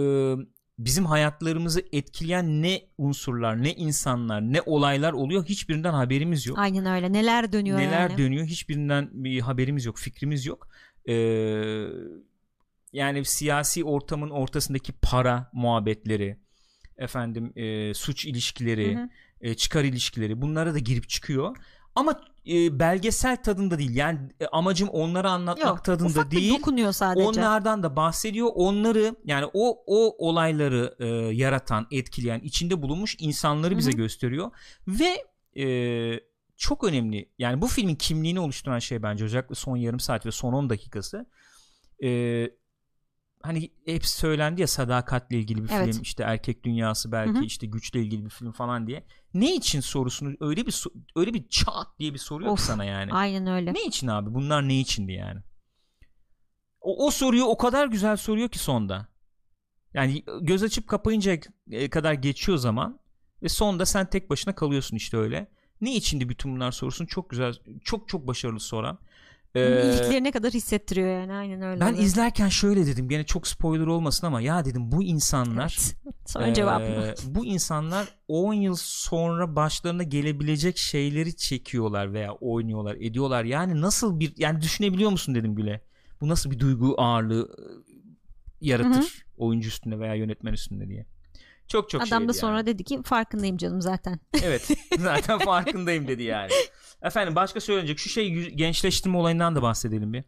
e, 0.00 0.34
bizim 0.78 1.06
hayatlarımızı 1.06 1.82
etkileyen 1.92 2.62
ne 2.62 2.80
unsurlar, 2.98 3.62
ne 3.62 3.74
insanlar, 3.74 4.40
ne 4.42 4.62
olaylar 4.66 5.12
oluyor 5.12 5.44
hiçbirinden 5.44 5.92
haberimiz 5.92 6.46
yok. 6.46 6.58
Aynen 6.58 6.86
öyle. 6.86 7.12
Neler 7.12 7.52
dönüyor 7.52 7.78
Neler 7.78 8.10
yani. 8.10 8.18
dönüyor 8.18 8.46
hiçbirinden 8.46 9.08
bir 9.12 9.40
haberimiz 9.40 9.84
yok, 9.84 9.98
fikrimiz 9.98 10.46
yok. 10.46 10.68
Ee, 11.08 11.86
yani 12.92 13.24
siyasi 13.24 13.84
ortamın 13.84 14.30
ortasındaki 14.30 14.92
para 14.92 15.50
muhabbetleri, 15.52 16.38
efendim 16.98 17.52
e, 17.56 17.94
suç 17.94 18.24
ilişkileri, 18.24 18.96
hı 18.96 19.00
hı. 19.00 19.08
E, 19.40 19.54
çıkar 19.54 19.84
ilişkileri 19.84 20.42
bunlara 20.42 20.74
da 20.74 20.78
girip 20.78 21.08
çıkıyor. 21.08 21.56
Ama 21.94 22.20
e, 22.48 22.78
belgesel 22.78 23.42
tadında 23.42 23.78
değil. 23.78 23.96
Yani 23.96 24.18
e, 24.40 24.46
amacım 24.46 24.88
onları 24.88 25.30
anlatmak 25.30 25.66
Yok, 25.66 25.84
tadında 25.84 26.08
ufak 26.08 26.30
değil. 26.30 26.58
dokunuyor 26.58 26.92
sadece. 26.92 27.26
Onlardan 27.26 27.82
da 27.82 27.96
bahsediyor. 27.96 28.48
Onları 28.54 29.16
yani 29.24 29.46
o 29.54 29.82
o 29.86 30.28
olayları 30.28 30.94
e, 30.98 31.06
yaratan, 31.34 31.86
etkileyen, 31.90 32.40
içinde 32.40 32.82
bulunmuş 32.82 33.16
insanları 33.18 33.78
bize 33.78 33.90
gösteriyor 33.90 34.50
ve 34.88 35.24
e, 35.62 35.66
çok 36.56 36.84
önemli. 36.84 37.30
Yani 37.38 37.62
bu 37.62 37.66
filmin 37.66 37.94
kimliğini 37.94 38.40
oluşturan 38.40 38.78
şey 38.78 39.02
bence 39.02 39.24
özellikle 39.24 39.54
son 39.54 39.76
yarım 39.76 40.00
saat 40.00 40.26
ve 40.26 40.30
son 40.30 40.52
10 40.52 40.70
dakikası. 40.70 41.26
E, 42.02 42.50
hani 43.42 43.70
hep 43.86 44.06
söylendi 44.06 44.60
ya 44.60 44.66
sadakatle 44.66 45.38
ilgili 45.38 45.64
bir 45.64 45.70
evet. 45.72 45.92
film 45.94 46.02
işte 46.02 46.22
erkek 46.22 46.64
dünyası 46.64 47.12
belki 47.12 47.34
Hı-hı. 47.34 47.44
işte 47.44 47.66
güçle 47.66 48.00
ilgili 48.00 48.24
bir 48.24 48.30
film 48.30 48.52
falan 48.52 48.86
diye. 48.86 49.04
Ne 49.34 49.54
için 49.54 49.80
sorusunu 49.80 50.36
öyle 50.40 50.66
bir 50.66 50.84
öyle 51.16 51.34
bir 51.34 51.48
çat 51.48 51.86
diye 51.98 52.14
bir 52.14 52.18
soruyor 52.18 52.52
of, 52.52 52.60
sana 52.60 52.84
yani. 52.84 53.12
Aynen 53.12 53.46
öyle. 53.46 53.74
Ne 53.74 53.84
için 53.84 54.06
abi? 54.06 54.34
Bunlar 54.34 54.68
ne 54.68 54.80
içindi 54.80 55.12
yani? 55.12 55.40
O, 56.80 57.06
o 57.06 57.10
soruyu 57.10 57.44
o 57.44 57.56
kadar 57.56 57.86
güzel 57.86 58.16
soruyor 58.16 58.48
ki 58.48 58.58
sonda. 58.58 59.08
Yani 59.94 60.24
göz 60.40 60.62
açıp 60.62 60.88
kapayınca 60.88 61.40
kadar 61.90 62.12
geçiyor 62.12 62.58
zaman 62.58 63.00
ve 63.42 63.48
sonda 63.48 63.86
sen 63.86 64.10
tek 64.10 64.30
başına 64.30 64.54
kalıyorsun 64.54 64.96
işte 64.96 65.16
öyle. 65.16 65.55
Ne 65.80 65.94
içindi 65.94 66.28
bütün 66.28 66.54
bunlar 66.54 66.72
sorusunu 66.72 67.08
çok 67.08 67.30
güzel 67.30 67.54
çok 67.84 68.08
çok 68.08 68.26
başarılı 68.26 68.60
soran. 68.60 68.98
Ee, 69.56 69.82
İliklerine 69.84 70.30
kadar 70.30 70.52
hissettiriyor 70.52 71.20
yani 71.20 71.32
aynen 71.32 71.62
öyle. 71.62 71.80
Ben 71.80 71.94
izlerken 71.94 72.48
şöyle 72.48 72.86
dedim 72.86 73.08
gene 73.08 73.24
çok 73.24 73.46
spoiler 73.46 73.86
olmasın 73.86 74.26
ama 74.26 74.40
ya 74.40 74.64
dedim 74.64 74.92
bu 74.92 75.02
insanlar 75.02 75.78
evet. 76.04 76.14
sonra 76.26 76.46
e, 76.46 76.54
cevabını 76.54 77.14
bu 77.26 77.46
insanlar 77.46 78.08
10 78.28 78.54
yıl 78.54 78.76
sonra 78.78 79.56
başlarına 79.56 80.02
gelebilecek 80.02 80.78
şeyleri 80.78 81.36
çekiyorlar 81.36 82.12
veya 82.12 82.32
oynuyorlar 82.32 82.94
ediyorlar 82.94 83.44
yani 83.44 83.80
nasıl 83.80 84.20
bir 84.20 84.32
yani 84.36 84.60
düşünebiliyor 84.60 85.10
musun 85.10 85.34
dedim 85.34 85.56
bile 85.56 85.80
bu 86.20 86.28
nasıl 86.28 86.50
bir 86.50 86.58
duygu 86.58 86.94
ağırlığı 86.98 87.56
yaratır 88.60 88.90
Hı-hı. 88.90 89.36
oyuncu 89.36 89.68
üstünde 89.68 89.98
veya 89.98 90.14
yönetmen 90.14 90.52
üstünde 90.52 90.88
diye. 90.88 91.06
Çok 91.68 91.90
çok 91.90 92.02
Adam 92.02 92.28
da 92.28 92.32
sonra 92.32 92.56
yani. 92.56 92.66
dedi 92.66 92.84
ki 92.84 93.00
farkındayım 93.04 93.56
canım 93.56 93.82
zaten. 93.82 94.20
Evet 94.42 94.70
zaten 94.98 95.38
farkındayım 95.38 96.08
dedi 96.08 96.22
yani. 96.22 96.50
Efendim 97.02 97.34
başka 97.36 97.60
söylenecek 97.60 97.98
şu 97.98 98.08
şey 98.08 98.50
gençleştirme 98.50 99.16
olayından 99.18 99.56
da 99.56 99.62
bahsedelim 99.62 100.12
bir. 100.12 100.24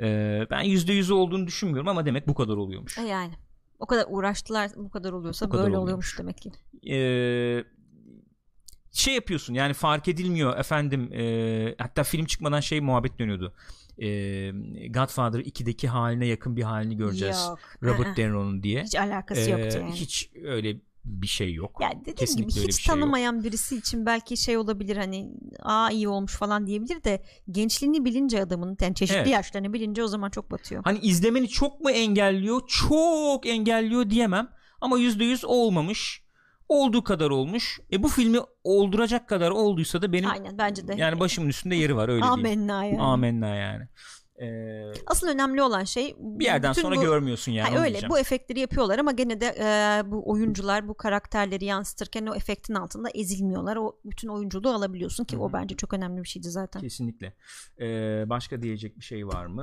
Ee, 0.00 0.46
ben 0.50 0.64
%100 0.64 1.12
olduğunu 1.12 1.46
düşünmüyorum 1.46 1.88
ama 1.88 2.06
demek 2.06 2.28
bu 2.28 2.34
kadar 2.34 2.56
oluyormuş. 2.56 2.98
E 2.98 3.02
yani 3.02 3.32
o 3.78 3.86
kadar 3.86 4.06
uğraştılar 4.08 4.70
bu 4.76 4.90
kadar 4.90 5.12
oluyorsa 5.12 5.46
bu 5.46 5.50
kadar 5.50 5.64
böyle 5.64 5.78
oluyormuş. 5.78 6.18
oluyormuş 6.18 6.18
demek 6.18 6.38
ki. 6.38 6.52
Ee, 6.92 7.64
şey 8.92 9.14
yapıyorsun 9.14 9.54
yani 9.54 9.74
fark 9.74 10.08
edilmiyor 10.08 10.58
efendim 10.58 11.12
e, 11.12 11.74
hatta 11.78 12.04
film 12.04 12.24
çıkmadan 12.26 12.60
şey 12.60 12.80
muhabbet 12.80 13.18
dönüyordu 13.18 13.54
e, 13.98 14.88
Godfather 14.88 15.38
2'deki 15.40 15.88
haline 15.88 16.26
yakın 16.26 16.56
bir 16.56 16.62
halini 16.62 16.96
göreceğiz 16.96 17.46
Yok. 17.48 17.58
Robert 17.82 18.16
De 18.16 18.28
Niro'nun 18.28 18.62
diye 18.62 18.82
hiç 18.82 18.96
alakası 18.96 19.40
ee, 19.40 19.50
yoktu 19.50 19.78
yani 19.78 19.92
hiç 19.92 20.30
öyle 20.44 20.76
bir 21.04 21.26
şey 21.26 21.54
yok. 21.54 21.78
Yani 21.82 22.00
dediğim 22.00 22.16
Kesinlikle 22.16 22.60
gibi 22.60 22.72
hiç 22.72 22.82
şey 22.82 22.94
tanımayan 22.94 23.34
yok. 23.34 23.44
birisi 23.44 23.76
için 23.76 24.06
belki 24.06 24.36
şey 24.36 24.56
olabilir 24.56 24.96
hani 24.96 25.30
aa 25.62 25.90
iyi 25.90 26.08
olmuş 26.08 26.36
falan 26.36 26.66
diyebilir 26.66 27.04
de 27.04 27.22
gençliğini 27.50 28.04
bilince 28.04 28.42
adamın 28.42 28.76
yani 28.80 28.94
çeşitli 28.94 29.18
evet. 29.18 29.28
yaşlarını 29.28 29.72
bilince 29.72 30.02
o 30.02 30.08
zaman 30.08 30.30
çok 30.30 30.50
batıyor. 30.50 30.82
Hani 30.84 30.98
izlemeni 30.98 31.48
çok 31.48 31.80
mu 31.80 31.90
engelliyor? 31.90 32.60
Çok 32.66 33.46
engelliyor 33.46 34.10
diyemem 34.10 34.48
ama 34.80 34.98
%100 34.98 35.46
olmamış 35.46 36.27
olduğu 36.68 37.04
kadar 37.04 37.30
olmuş. 37.30 37.80
E 37.92 38.02
bu 38.02 38.08
filmi 38.08 38.38
olduracak 38.64 39.28
kadar 39.28 39.50
olduysa 39.50 40.02
da 40.02 40.12
benim 40.12 40.30
Aynen 40.30 40.58
bence 40.58 40.88
de. 40.88 40.94
Yani 40.94 41.20
başımın 41.20 41.48
üstünde 41.48 41.74
yeri 41.74 41.96
var 41.96 42.08
öyle 42.08 42.24
Amenna 42.24 42.80
diyeyim. 42.80 42.98
yani. 42.98 43.02
Amenna 43.02 43.54
yani. 43.54 43.88
Ee, 44.40 44.92
Asıl 45.06 45.28
önemli 45.28 45.62
olan 45.62 45.84
şey 45.84 46.16
bir 46.18 46.44
yerden 46.44 46.72
sonra 46.72 46.96
bu, 46.96 47.00
görmüyorsun 47.00 47.52
yani. 47.52 47.68
yani 47.68 47.78
öyle 47.78 47.90
diyeceğim. 47.90 48.10
bu 48.10 48.18
efektleri 48.18 48.60
yapıyorlar 48.60 48.98
ama 48.98 49.12
gene 49.12 49.40
de 49.40 49.46
e, 49.46 50.02
bu 50.10 50.30
oyuncular 50.30 50.88
bu 50.88 50.94
karakterleri 50.94 51.64
yansıtırken 51.64 52.26
o 52.26 52.34
efektin 52.34 52.74
altında 52.74 53.08
ezilmiyorlar. 53.14 53.76
O 53.76 53.98
bütün 54.04 54.28
oyunculuğu 54.28 54.70
alabiliyorsun 54.70 55.24
ki 55.24 55.36
Hı-hı. 55.36 55.44
o 55.44 55.52
bence 55.52 55.76
çok 55.76 55.94
önemli 55.94 56.22
bir 56.22 56.28
şeydi 56.28 56.50
zaten. 56.50 56.80
Kesinlikle. 56.80 57.32
Ee, 57.80 58.24
başka 58.26 58.62
diyecek 58.62 58.98
bir 58.98 59.04
şey 59.04 59.26
var 59.26 59.46
mı? 59.46 59.62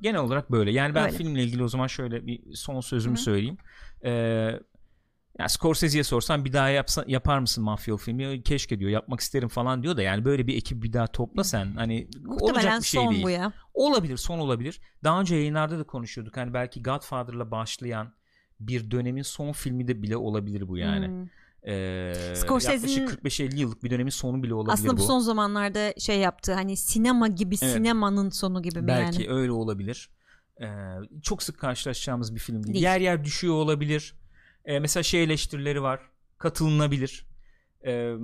Genel 0.00 0.20
olarak 0.20 0.50
böyle. 0.50 0.70
Yani 0.72 0.94
ben 0.94 1.06
öyle. 1.06 1.16
filmle 1.16 1.42
ilgili 1.42 1.64
o 1.64 1.68
zaman 1.68 1.86
şöyle 1.86 2.26
bir 2.26 2.54
son 2.54 2.80
sözümü 2.80 3.16
Hı-hı. 3.16 3.22
söyleyeyim. 3.22 3.56
Ee, 4.04 4.60
yani 5.38 5.50
Scorsese'ye 5.50 6.04
sorsan 6.04 6.44
bir 6.44 6.52
daha 6.52 6.68
yapsa, 6.68 7.04
yapar 7.06 7.38
mısın 7.38 7.64
mafya 7.64 7.96
filmi? 7.96 8.42
Keşke 8.42 8.78
diyor 8.78 8.90
yapmak 8.90 9.20
isterim 9.20 9.48
falan 9.48 9.82
diyor 9.82 9.96
da 9.96 10.02
yani 10.02 10.24
böyle 10.24 10.46
bir 10.46 10.56
ekip 10.56 10.82
bir 10.82 10.92
daha 10.92 11.06
topla 11.06 11.44
sen. 11.44 11.74
Hani 11.74 12.08
Muhtemelen 12.22 12.54
olacak 12.54 12.80
bir 12.80 12.86
şey 12.86 13.00
son 13.00 13.12
değil. 13.12 13.24
bu 13.24 13.30
ya. 13.30 13.52
Olabilir 13.74 14.16
son 14.16 14.38
olabilir. 14.38 14.80
Daha 15.04 15.20
önce 15.20 15.34
yayınlarda 15.34 15.78
da 15.78 15.84
konuşuyorduk. 15.84 16.36
Hani 16.36 16.54
belki 16.54 16.82
Godfather'la 16.82 17.50
başlayan 17.50 18.14
bir 18.60 18.90
dönemin 18.90 19.22
son 19.22 19.52
filmi 19.52 19.88
de 19.88 20.02
bile 20.02 20.16
olabilir 20.16 20.68
bu 20.68 20.78
yani. 20.78 21.06
Hmm. 21.06 21.28
Ee, 21.66 21.72
yaklaşık 22.48 23.10
45-50 23.24 23.56
yıllık 23.56 23.84
bir 23.84 23.90
dönemin 23.90 24.10
sonu 24.10 24.42
bile 24.42 24.54
olabilir 24.54 24.72
aslında 24.72 24.90
bu. 24.90 24.94
Aslında 24.94 25.06
son 25.06 25.18
zamanlarda 25.18 25.94
şey 25.98 26.18
yaptı 26.18 26.54
hani 26.54 26.76
sinema 26.76 27.28
gibi 27.28 27.56
evet. 27.62 27.74
sinemanın 27.74 28.30
sonu 28.30 28.62
gibi 28.62 28.80
mi 28.80 28.86
Belki 28.86 29.22
yani? 29.22 29.34
öyle 29.34 29.52
olabilir. 29.52 30.10
Ee, 30.60 30.66
çok 31.22 31.42
sık 31.42 31.58
karşılaşacağımız 31.58 32.34
bir 32.34 32.40
film 32.40 32.62
değil. 32.62 32.74
değil. 32.74 32.84
Yer 32.84 33.00
yer 33.00 33.24
düşüyor 33.24 33.54
olabilir 33.54 34.14
e, 34.64 34.78
mesela 34.78 35.02
şey 35.02 35.22
eleştirileri 35.22 35.82
var. 35.82 36.00
Katılınabilir. 36.38 37.26
E, 37.86 38.14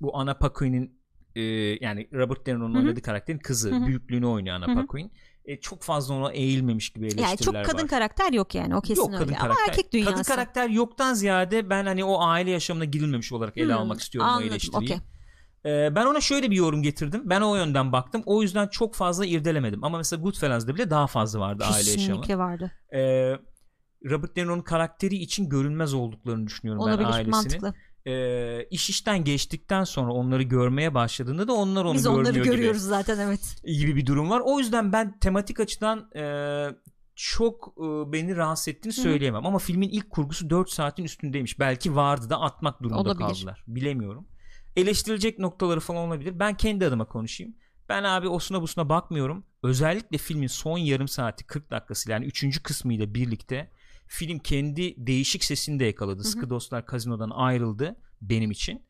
bu 0.00 0.16
Anna 0.16 0.38
Paquin'in 0.38 0.98
e, 1.36 1.42
yani 1.84 2.08
Robert 2.12 2.46
De 2.46 2.54
Niro'nun 2.54 2.74
oynadığı 2.74 3.02
karakterin 3.02 3.38
kızı. 3.38 3.70
Hı-hı. 3.70 3.86
Büyüklüğünü 3.86 4.26
oynuyor 4.26 4.56
Anna 4.56 4.74
Paquin. 4.74 5.12
E, 5.44 5.60
çok 5.60 5.82
fazla 5.82 6.14
ona 6.14 6.32
eğilmemiş 6.32 6.90
gibi 6.90 7.04
eleştiriler 7.04 7.24
var. 7.24 7.28
Yani 7.30 7.38
çok 7.38 7.54
kadın 7.72 7.82
var. 7.82 7.88
karakter 7.88 8.32
yok 8.32 8.54
yani 8.54 8.76
o 8.76 8.80
kesin 8.80 9.02
yok, 9.02 9.20
öyle. 9.20 9.24
Karakter, 9.24 9.46
Ama 9.46 9.56
erkek 9.68 9.92
dünyası. 9.92 10.12
Kadın 10.12 10.22
karakter 10.22 10.68
yoktan 10.68 11.14
ziyade 11.14 11.70
ben 11.70 11.86
hani 11.86 12.04
o 12.04 12.22
aile 12.22 12.50
yaşamına 12.50 12.84
girilmemiş 12.84 13.32
olarak 13.32 13.56
ele 13.56 13.66
hmm, 13.72 13.80
almak 13.80 14.00
istiyorum 14.00 14.30
anladım, 14.30 14.48
o 14.48 14.50
eleştiriyi. 14.50 14.84
Okay. 14.84 14.98
Ee, 15.64 15.94
ben 15.94 16.06
ona 16.06 16.20
şöyle 16.20 16.50
bir 16.50 16.56
yorum 16.56 16.82
getirdim. 16.82 17.22
Ben 17.24 17.40
o 17.40 17.56
yönden 17.56 17.92
baktım. 17.92 18.22
O 18.26 18.42
yüzden 18.42 18.68
çok 18.68 18.94
fazla 18.94 19.26
irdelemedim. 19.26 19.84
Ama 19.84 19.98
mesela 19.98 20.22
Goodfellas'da 20.22 20.74
bile 20.74 20.90
daha 20.90 21.06
fazla 21.06 21.40
vardı 21.40 21.64
Kesinlikle 21.66 21.90
aile 21.90 21.90
yaşamı. 21.90 22.20
Kesinlikle 22.20 22.38
vardı. 22.38 22.72
Ee, 22.94 23.38
Robert 24.10 24.36
De 24.36 24.44
Niro'nun 24.44 24.62
karakteri 24.62 25.16
için 25.16 25.48
görünmez 25.48 25.94
olduklarını 25.94 26.46
düşünüyorum 26.46 26.82
Olabilir, 26.82 26.98
ben 26.98 27.12
ailesinin. 27.12 27.30
Mantıklı. 27.30 27.74
Ee, 28.06 28.66
iş 28.70 28.90
işten 28.90 29.24
geçtikten 29.24 29.84
sonra 29.84 30.12
onları 30.12 30.42
görmeye 30.42 30.94
başladığında 30.94 31.48
da 31.48 31.52
onlar 31.52 31.84
onu 31.84 31.94
Biz 31.94 32.02
görmüyor 32.02 32.24
onları 32.24 32.38
görüyoruz 32.38 32.80
gibi, 32.80 32.88
zaten 32.88 33.18
evet. 33.18 33.56
Gibi 33.64 33.96
bir 33.96 34.06
durum 34.06 34.30
var. 34.30 34.42
O 34.44 34.58
yüzden 34.58 34.92
ben 34.92 35.18
tematik 35.18 35.60
açıdan 35.60 36.10
e, 36.16 36.24
çok 37.16 37.74
e, 37.78 38.12
beni 38.12 38.36
rahatsız 38.36 38.68
ettiğini 38.68 38.94
Hı-hı. 38.94 39.02
söyleyemem. 39.02 39.46
Ama 39.46 39.58
filmin 39.58 39.88
ilk 39.88 40.10
kurgusu 40.10 40.50
4 40.50 40.70
saatin 40.70 41.04
üstündeymiş. 41.04 41.58
Belki 41.58 41.96
vardı 41.96 42.30
da 42.30 42.40
atmak 42.40 42.82
durumunda 42.82 43.10
olabilir. 43.10 43.28
kaldılar. 43.28 43.64
Bilemiyorum. 43.66 44.28
Eleştirilecek 44.76 45.38
noktaları 45.38 45.80
falan 45.80 46.08
olabilir. 46.08 46.38
Ben 46.38 46.56
kendi 46.56 46.86
adıma 46.86 47.04
konuşayım. 47.04 47.54
Ben 47.88 48.04
abi 48.04 48.28
osuna 48.28 48.62
busuna 48.62 48.88
bakmıyorum. 48.88 49.44
Özellikle 49.62 50.18
filmin 50.18 50.46
son 50.46 50.78
yarım 50.78 51.08
saati 51.08 51.46
40 51.46 51.70
dakikası 51.70 52.10
yani 52.10 52.26
3. 52.26 52.62
kısmıyla 52.62 53.14
birlikte 53.14 53.70
film 54.12 54.38
kendi 54.38 55.06
değişik 55.06 55.44
sesini 55.44 55.80
de 55.80 55.84
yakaladı. 55.84 56.24
Sıkı 56.24 56.50
Dostlar 56.50 56.86
Kazino'dan 56.86 57.30
ayrıldı 57.30 57.96
benim 58.20 58.50
için. 58.50 58.82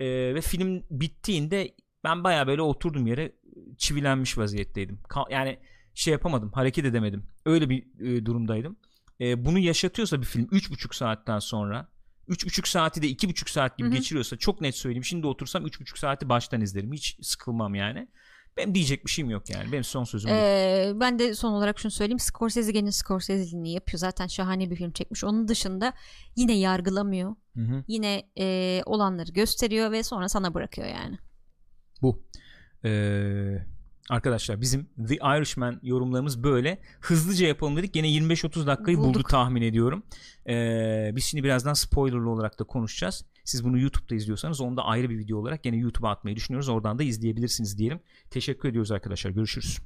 Ee, 0.00 0.06
ve 0.34 0.40
film 0.40 0.84
bittiğinde 0.90 1.74
ben 2.04 2.24
baya 2.24 2.46
böyle 2.46 2.62
oturdum 2.62 3.06
yere 3.06 3.32
çivilenmiş 3.78 4.38
vaziyetteydim. 4.38 4.98
Ka- 5.08 5.32
yani 5.32 5.58
şey 5.94 6.12
yapamadım 6.12 6.52
hareket 6.52 6.84
edemedim. 6.84 7.26
Öyle 7.46 7.68
bir 7.70 8.00
e, 8.00 8.26
durumdaydım. 8.26 8.76
E, 9.20 9.44
bunu 9.44 9.58
yaşatıyorsa 9.58 10.20
bir 10.20 10.26
film 10.26 10.44
3,5 10.44 10.96
saatten 10.96 11.38
sonra 11.38 11.88
3,5 12.28 12.68
saati 12.68 13.02
de 13.02 13.06
2,5 13.06 13.50
saat 13.50 13.78
gibi 13.78 13.88
Hı 13.88 13.92
hı. 13.92 13.96
geçiriyorsa 13.96 14.36
çok 14.36 14.60
net 14.60 14.76
söyleyeyim. 14.76 15.04
Şimdi 15.04 15.26
otursam 15.26 15.66
3,5 15.66 15.98
saati 15.98 16.28
baştan 16.28 16.60
izlerim. 16.60 16.92
Hiç 16.92 17.18
sıkılmam 17.22 17.74
yani. 17.74 18.08
Benim 18.60 18.74
diyecek 18.74 19.06
bir 19.06 19.10
şeyim 19.10 19.30
yok 19.30 19.50
yani. 19.50 19.72
Benim 19.72 19.84
son 19.84 20.04
sözüm 20.04 20.30
bu. 20.30 20.34
Ee, 20.34 20.92
ben 20.94 21.18
de 21.18 21.34
son 21.34 21.52
olarak 21.52 21.78
şunu 21.78 21.92
söyleyeyim. 21.92 22.18
Scorsese 22.18 22.72
gene 22.72 22.92
Scorsese'liğini 22.92 23.72
yapıyor. 23.72 23.98
Zaten 23.98 24.26
şahane 24.26 24.70
bir 24.70 24.76
film 24.76 24.92
çekmiş. 24.92 25.24
Onun 25.24 25.48
dışında 25.48 25.92
yine 26.36 26.58
yargılamıyor. 26.58 27.36
Hı 27.56 27.60
hı. 27.62 27.84
Yine 27.88 28.22
e, 28.38 28.80
olanları 28.86 29.32
gösteriyor 29.32 29.90
ve 29.92 30.02
sonra 30.02 30.28
sana 30.28 30.54
bırakıyor 30.54 30.88
yani. 30.88 31.18
Bu. 32.02 32.22
Ee, 32.84 33.66
arkadaşlar 34.10 34.60
bizim 34.60 34.90
The 35.08 35.14
Irishman 35.14 35.80
yorumlarımız 35.82 36.42
böyle. 36.42 36.78
Hızlıca 37.00 37.46
yapalım 37.46 37.76
dedik. 37.76 37.96
Yine 37.96 38.08
25-30 38.08 38.66
dakikayı 38.66 38.98
buldu 38.98 39.08
Bulduk. 39.08 39.28
tahmin 39.28 39.62
ediyorum. 39.62 40.02
Ee, 40.48 41.10
biz 41.16 41.24
şimdi 41.24 41.44
birazdan 41.44 41.74
spoilerlı 41.74 42.30
olarak 42.30 42.58
da 42.58 42.64
konuşacağız. 42.64 43.24
Siz 43.50 43.64
bunu 43.64 43.78
YouTube'da 43.78 44.14
izliyorsanız 44.14 44.60
onu 44.60 44.76
da 44.76 44.84
ayrı 44.84 45.10
bir 45.10 45.18
video 45.18 45.38
olarak 45.38 45.66
yine 45.66 45.76
YouTube'a 45.76 46.10
atmayı 46.10 46.36
düşünüyoruz. 46.36 46.68
Oradan 46.68 46.98
da 46.98 47.02
izleyebilirsiniz 47.02 47.78
diyelim. 47.78 48.00
Teşekkür 48.30 48.68
ediyoruz 48.68 48.92
arkadaşlar. 48.92 49.30
Görüşürüz. 49.30 49.80